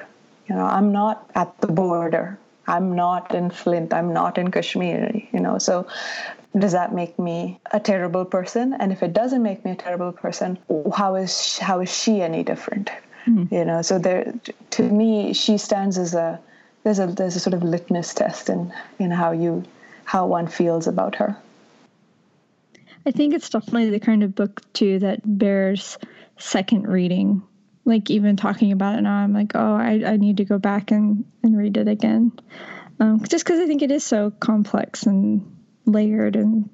You 0.48 0.54
know, 0.54 0.64
I'm 0.64 0.92
not 0.92 1.30
at 1.34 1.60
the 1.60 1.66
border 1.66 2.38
I'm 2.68 2.94
not 2.94 3.34
in 3.34 3.50
Flint, 3.50 3.92
I'm 3.94 4.12
not 4.12 4.38
in 4.38 4.50
Kashmir, 4.50 5.10
you 5.32 5.40
know. 5.40 5.58
So 5.58 5.86
does 6.56 6.72
that 6.72 6.94
make 6.94 7.18
me 7.18 7.58
a 7.72 7.80
terrible 7.80 8.24
person? 8.24 8.74
And 8.78 8.92
if 8.92 9.02
it 9.02 9.12
doesn't 9.12 9.42
make 9.42 9.64
me 9.64 9.72
a 9.72 9.74
terrible 9.76 10.12
person, 10.12 10.58
how 10.94 11.16
is 11.16 11.44
she, 11.44 11.64
how 11.64 11.80
is 11.80 11.90
she 11.90 12.20
any 12.20 12.42
different? 12.42 12.90
Mm-hmm. 13.26 13.54
You 13.54 13.64
know, 13.64 13.82
so 13.82 13.98
there 13.98 14.32
to 14.70 14.82
me 14.82 15.32
she 15.32 15.58
stands 15.58 15.98
as 15.98 16.14
a 16.14 16.40
there's 16.84 16.98
a 16.98 17.06
there's 17.06 17.36
a 17.36 17.40
sort 17.40 17.54
of 17.54 17.62
litmus 17.62 18.14
test 18.14 18.48
in 18.48 18.72
in 18.98 19.10
how 19.10 19.32
you 19.32 19.64
how 20.04 20.26
one 20.26 20.46
feels 20.46 20.86
about 20.86 21.14
her. 21.16 21.36
I 23.06 23.10
think 23.10 23.34
it's 23.34 23.48
definitely 23.48 23.90
the 23.90 24.00
kind 24.00 24.22
of 24.22 24.34
book 24.34 24.62
too 24.74 24.98
that 24.98 25.20
bears 25.24 25.98
second 26.38 26.86
reading 26.86 27.42
like 27.88 28.10
even 28.10 28.36
talking 28.36 28.70
about 28.70 28.98
it 28.98 29.00
now 29.00 29.16
i'm 29.16 29.32
like 29.32 29.52
oh 29.54 29.74
i, 29.74 30.02
I 30.04 30.16
need 30.16 30.36
to 30.36 30.44
go 30.44 30.58
back 30.58 30.90
and, 30.90 31.24
and 31.42 31.56
read 31.56 31.76
it 31.76 31.88
again. 31.88 32.32
Um, 33.00 33.24
just 33.24 33.44
because 33.44 33.60
i 33.60 33.66
think 33.66 33.82
it 33.82 33.90
is 33.90 34.04
so 34.04 34.30
complex 34.30 35.04
and 35.04 35.56
layered 35.86 36.36
and 36.36 36.68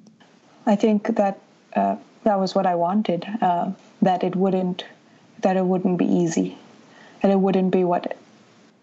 i 0.67 0.75
think 0.77 1.17
that 1.17 1.39
uh, 1.77 1.97
that 2.25 2.39
was 2.39 2.55
what 2.55 2.67
i 2.67 2.75
wanted 2.75 3.25
uh, 3.41 3.71
that 4.03 4.25
it 4.25 4.35
wouldn't 4.35 4.85
that 5.43 5.57
it 5.57 5.65
wouldn't 5.65 5.99
be 5.99 6.07
easy 6.07 6.59
and 7.23 7.31
it 7.31 7.39
wouldn't 7.39 7.71
be 7.71 7.85
what 7.85 8.17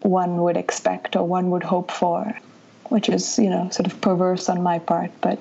one 0.00 0.42
would 0.42 0.56
expect 0.56 1.14
or 1.16 1.26
one 1.26 1.50
would 1.50 1.62
hope 1.62 1.90
for 1.90 2.36
which 2.84 3.08
is 3.08 3.38
you 3.38 3.50
know 3.50 3.68
sort 3.70 3.86
of 3.86 4.00
perverse 4.00 4.48
on 4.48 4.62
my 4.62 4.78
part 4.78 5.10
but 5.20 5.38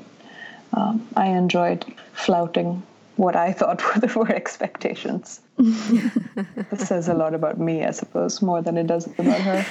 um, 0.74 1.08
i 1.16 1.28
enjoyed 1.28 1.86
flouting 2.14 2.84
what 3.16 3.36
I 3.36 3.54
thought 3.54 3.82
were 3.96 4.02
the, 4.02 4.20
were 4.20 4.32
expectations. 4.32 5.42
this 5.58 6.88
says 6.88 7.08
a 7.08 7.14
lot 7.14 7.34
about 7.34 7.60
me, 7.60 7.84
I 7.84 7.92
suppose, 7.92 8.42
more 8.42 8.62
than 8.62 8.78
it 8.78 8.88
does 8.88 9.08
about 9.18 9.42
her. 9.42 9.66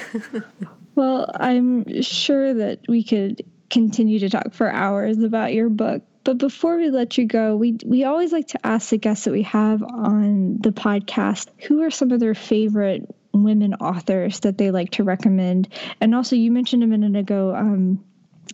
Well, 0.96 1.30
I'm 1.34 2.02
sure 2.02 2.52
that 2.52 2.80
we 2.88 3.04
could 3.04 3.44
continue 3.70 4.18
to 4.18 4.28
talk 4.28 4.52
for 4.52 4.70
hours 4.70 5.18
about 5.22 5.54
your 5.54 5.68
book. 5.68 6.02
But 6.24 6.36
before 6.36 6.76
we 6.76 6.90
let 6.90 7.16
you 7.16 7.26
go, 7.26 7.56
we 7.56 7.78
we 7.86 8.04
always 8.04 8.32
like 8.32 8.48
to 8.48 8.66
ask 8.66 8.90
the 8.90 8.98
guests 8.98 9.24
that 9.24 9.30
we 9.30 9.42
have 9.44 9.82
on 9.82 10.58
the 10.58 10.72
podcast 10.72 11.48
who 11.66 11.80
are 11.82 11.90
some 11.90 12.10
of 12.10 12.20
their 12.20 12.34
favorite 12.34 13.08
women 13.32 13.74
authors 13.74 14.40
that 14.40 14.58
they 14.58 14.70
like 14.70 14.90
to 14.90 15.04
recommend. 15.04 15.68
And 16.00 16.14
also, 16.14 16.36
you 16.36 16.50
mentioned 16.50 16.82
a 16.82 16.86
minute 16.86 17.18
ago 17.18 17.54
um, 17.54 18.04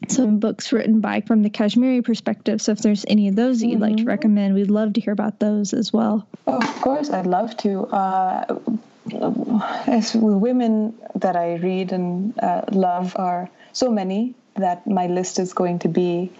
some 0.08 0.38
books 0.38 0.72
written 0.72 1.00
by 1.00 1.20
from 1.20 1.42
the 1.42 1.50
Kashmiri 1.50 2.02
perspective. 2.02 2.60
So 2.60 2.72
if 2.72 2.78
there's 2.78 3.04
any 3.08 3.28
of 3.28 3.36
those 3.36 3.60
that 3.60 3.66
you'd 3.66 3.74
mm-hmm. 3.74 3.82
like 3.82 3.96
to 3.96 4.02
mm-hmm. 4.02 4.08
recommend, 4.08 4.54
we'd 4.54 4.70
love 4.70 4.94
to 4.94 5.00
hear 5.00 5.12
about 5.12 5.38
those 5.38 5.72
as 5.72 5.92
well. 5.92 6.26
Oh, 6.46 6.58
of 6.58 6.80
course, 6.80 7.10
I'd 7.10 7.26
love 7.26 7.56
to. 7.58 7.86
Uh, 7.86 8.58
as 9.86 10.14
women 10.14 10.94
that 11.14 11.36
I 11.36 11.54
read 11.54 11.92
and 11.92 12.38
uh, 12.40 12.62
love 12.72 13.14
are 13.16 13.48
so 13.72 13.90
many 13.90 14.34
that 14.54 14.86
my 14.86 15.06
list 15.06 15.38
is 15.38 15.52
going 15.52 15.78
to 15.80 15.88
be 15.88 16.32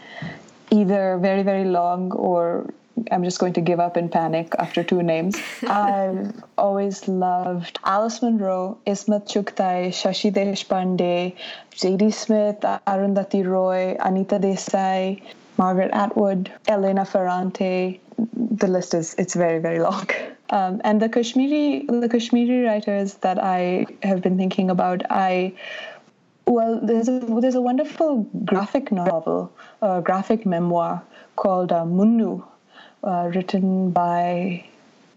either 0.71 1.17
very 1.19 1.43
very 1.43 1.65
long 1.65 2.11
or 2.13 2.69
I'm 3.11 3.25
just 3.25 3.39
going 3.39 3.53
to 3.55 3.61
give 3.61 3.79
up 3.79 3.97
in 3.97 4.09
panic 4.09 4.55
after 4.59 4.83
two 4.83 5.03
names. 5.03 5.37
I've 5.63 6.43
always 6.57 7.07
loved 7.09 7.79
Alice 7.85 8.23
Munro, 8.23 8.79
Ismat 8.87 9.27
Chughtai, 9.27 9.89
Shashi 9.89 10.33
Deshpande, 10.33 11.35
Zadie 11.73 12.13
Smith, 12.13 12.61
Arundhati 12.61 13.47
Roy, 13.47 13.97
Anita 14.01 14.39
Desai, 14.39 15.23
Margaret 15.59 15.91
Atwood, 15.93 16.53
Elena 16.69 17.05
Ferrante. 17.05 18.01
The 18.33 18.67
list 18.67 18.95
is 18.95 19.15
it's 19.19 19.35
very 19.35 19.59
very 19.59 19.81
long. 19.81 20.09
Um, 20.51 20.81
and 20.85 21.03
the 21.03 21.09
Kashmiri 21.09 21.87
the 21.89 22.09
Kashmiri 22.09 22.65
writers 22.65 23.15
that 23.17 23.43
I 23.43 23.87
have 24.03 24.23
been 24.23 24.39
thinking 24.39 24.71
about, 24.71 25.03
I 25.11 25.53
well, 26.47 26.81
there's 26.83 27.09
a 27.09 27.21
there's 27.41 27.57
a 27.57 27.61
wonderful 27.61 28.23
graphic 28.45 28.91
novel, 28.91 29.53
a 29.83 30.01
graphic 30.01 30.47
memoir 30.47 31.03
called 31.35 31.73
uh, 31.73 31.85
Munnu 31.85 32.43
uh, 33.03 33.31
written 33.35 33.91
by 33.91 34.65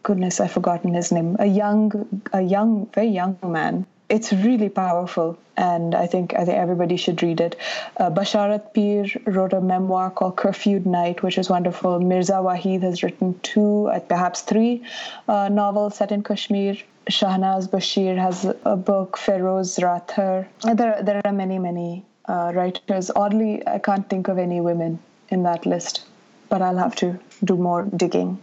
goodness, 0.03 0.39
I've 0.39 0.51
forgotten 0.51 0.93
his 0.93 1.11
name. 1.11 1.35
A 1.39 1.45
young, 1.45 2.21
a 2.33 2.41
young, 2.41 2.87
very 2.93 3.07
young 3.07 3.37
man. 3.43 3.85
It's 4.09 4.33
really 4.33 4.69
powerful, 4.69 5.37
and 5.55 5.93
I 5.93 6.07
think 6.07 6.33
I 6.33 6.43
think 6.43 6.57
everybody 6.57 6.97
should 6.97 7.21
read 7.21 7.39
it. 7.39 7.55
Uh, 7.97 8.09
Basharat 8.09 8.73
Peer 8.73 9.05
wrote 9.25 9.53
a 9.53 9.61
memoir 9.61 10.09
called 10.09 10.35
Curfewed 10.35 10.87
Night, 10.87 11.21
which 11.21 11.37
is 11.37 11.47
wonderful. 11.47 11.99
Mirza 11.99 12.39
Waheed 12.47 12.81
has 12.81 13.03
written 13.03 13.39
two, 13.43 13.87
uh, 13.87 13.99
perhaps 13.99 14.41
three, 14.41 14.83
uh, 15.27 15.49
novels 15.49 15.97
set 15.97 16.11
in 16.11 16.23
Kashmir. 16.23 16.75
Shahnaz 17.09 17.67
Bashir 17.69 18.17
has 18.17 18.45
a 18.65 18.75
book, 18.75 19.17
Feroz 19.17 19.81
Rather. 19.81 20.47
There, 20.63 21.01
there 21.01 21.21
are 21.25 21.31
many, 21.31 21.59
many 21.59 22.03
uh, 22.25 22.51
writers. 22.55 23.11
Oddly, 23.15 23.67
I 23.67 23.79
can't 23.79 24.09
think 24.09 24.27
of 24.27 24.37
any 24.37 24.61
women 24.61 24.99
in 25.29 25.43
that 25.43 25.65
list, 25.65 26.05
but 26.49 26.61
I'll 26.61 26.77
have 26.77 26.95
to 26.97 27.19
do 27.43 27.55
more 27.55 27.87
digging. 27.95 28.39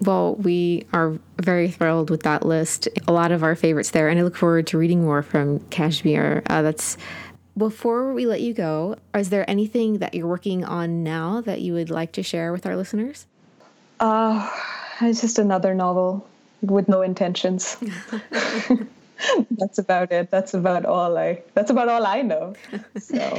Well, 0.00 0.34
we 0.36 0.86
are 0.92 1.18
very 1.38 1.70
thrilled 1.70 2.10
with 2.10 2.24
that 2.24 2.44
list. 2.44 2.88
A 3.06 3.12
lot 3.12 3.32
of 3.32 3.42
our 3.42 3.54
favorites 3.54 3.90
there, 3.90 4.08
and 4.08 4.18
I 4.18 4.22
look 4.22 4.36
forward 4.36 4.66
to 4.68 4.78
reading 4.78 5.02
more 5.02 5.22
from 5.22 5.60
Kashmir. 5.70 6.42
Uh, 6.50 6.62
that's 6.62 6.98
before 7.56 8.12
we 8.12 8.26
let 8.26 8.40
you 8.40 8.52
go. 8.52 8.96
Is 9.14 9.30
there 9.30 9.48
anything 9.48 9.98
that 9.98 10.14
you're 10.14 10.26
working 10.26 10.64
on 10.64 11.02
now 11.02 11.40
that 11.42 11.60
you 11.60 11.72
would 11.72 11.90
like 11.90 12.12
to 12.12 12.22
share 12.22 12.52
with 12.52 12.66
our 12.66 12.76
listeners? 12.76 13.26
Uh, 14.00 14.50
it's 15.00 15.20
just 15.20 15.38
another 15.38 15.74
novel 15.74 16.26
with 16.60 16.88
no 16.88 17.02
intentions. 17.02 17.76
that's 19.50 19.78
about 19.78 20.12
it. 20.12 20.30
That's 20.30 20.54
about 20.54 20.84
all 20.84 21.16
I. 21.16 21.42
That's 21.54 21.70
about 21.70 21.88
all 21.88 22.04
I 22.04 22.22
know. 22.22 22.54
So 22.98 23.38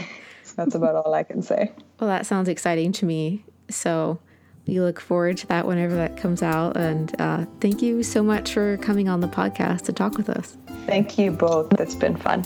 that's 0.55 0.75
about 0.75 0.95
all 0.95 1.13
I 1.13 1.23
can 1.23 1.41
say. 1.41 1.71
Well, 1.99 2.09
that 2.09 2.25
sounds 2.25 2.49
exciting 2.49 2.91
to 2.93 3.05
me. 3.05 3.43
So 3.69 4.19
we 4.67 4.79
look 4.79 4.99
forward 4.99 5.37
to 5.37 5.47
that 5.47 5.67
whenever 5.67 5.95
that 5.95 6.17
comes 6.17 6.41
out. 6.41 6.77
And 6.77 7.19
uh, 7.19 7.45
thank 7.59 7.81
you 7.81 8.03
so 8.03 8.23
much 8.23 8.53
for 8.53 8.77
coming 8.77 9.07
on 9.07 9.19
the 9.19 9.27
podcast 9.27 9.83
to 9.83 9.93
talk 9.93 10.17
with 10.17 10.29
us. 10.29 10.57
Thank 10.85 11.17
you 11.17 11.31
both. 11.31 11.79
It's 11.79 11.95
been 11.95 12.15
fun. 12.15 12.43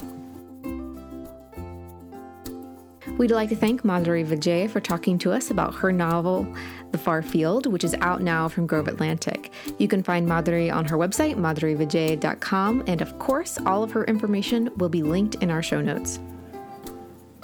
We'd 3.18 3.30
like 3.30 3.50
to 3.50 3.56
thank 3.56 3.82
Madhuri 3.82 4.24
Vijay 4.26 4.70
for 4.70 4.80
talking 4.80 5.18
to 5.18 5.32
us 5.32 5.50
about 5.50 5.74
her 5.74 5.92
novel, 5.92 6.46
The 6.92 6.96
Far 6.96 7.20
Field, 7.20 7.66
which 7.66 7.84
is 7.84 7.94
out 8.00 8.22
now 8.22 8.48
from 8.48 8.66
Grove 8.66 8.88
Atlantic. 8.88 9.52
You 9.78 9.88
can 9.88 10.02
find 10.02 10.26
Madhuri 10.26 10.72
on 10.72 10.86
her 10.86 10.96
website, 10.96 11.36
madhurivijay.com, 11.36 12.84
and 12.86 13.02
of 13.02 13.18
course, 13.18 13.58
all 13.66 13.82
of 13.82 13.90
her 13.92 14.04
information 14.04 14.70
will 14.78 14.88
be 14.88 15.02
linked 15.02 15.34
in 15.36 15.50
our 15.50 15.62
show 15.62 15.82
notes. 15.82 16.18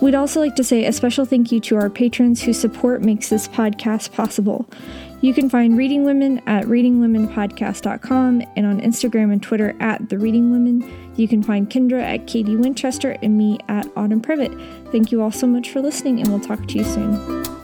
We'd 0.00 0.14
also 0.14 0.40
like 0.40 0.56
to 0.56 0.64
say 0.64 0.84
a 0.84 0.92
special 0.92 1.24
thank 1.24 1.50
you 1.50 1.60
to 1.60 1.76
our 1.76 1.88
patrons 1.88 2.42
whose 2.42 2.60
support 2.60 3.02
makes 3.02 3.28
this 3.28 3.48
podcast 3.48 4.12
possible. 4.12 4.68
You 5.22 5.32
can 5.32 5.48
find 5.48 5.76
Reading 5.76 6.04
Women 6.04 6.42
at 6.46 6.64
readingwomenpodcast.com 6.66 8.42
and 8.54 8.66
on 8.66 8.80
Instagram 8.80 9.32
and 9.32 9.42
Twitter 9.42 9.74
at 9.80 10.10
The 10.10 10.18
Reading 10.18 10.50
Women. 10.50 11.12
You 11.16 11.26
can 11.26 11.42
find 11.42 11.70
Kendra 11.70 12.02
at 12.02 12.26
Katie 12.26 12.56
Winchester 12.56 13.16
and 13.22 13.38
me 13.38 13.58
at 13.68 13.90
Autumn 13.96 14.20
Privett. 14.20 14.92
Thank 14.92 15.10
you 15.10 15.22
all 15.22 15.32
so 15.32 15.46
much 15.46 15.70
for 15.70 15.80
listening, 15.80 16.20
and 16.20 16.28
we'll 16.28 16.40
talk 16.40 16.66
to 16.68 16.78
you 16.78 16.84
soon. 16.84 17.55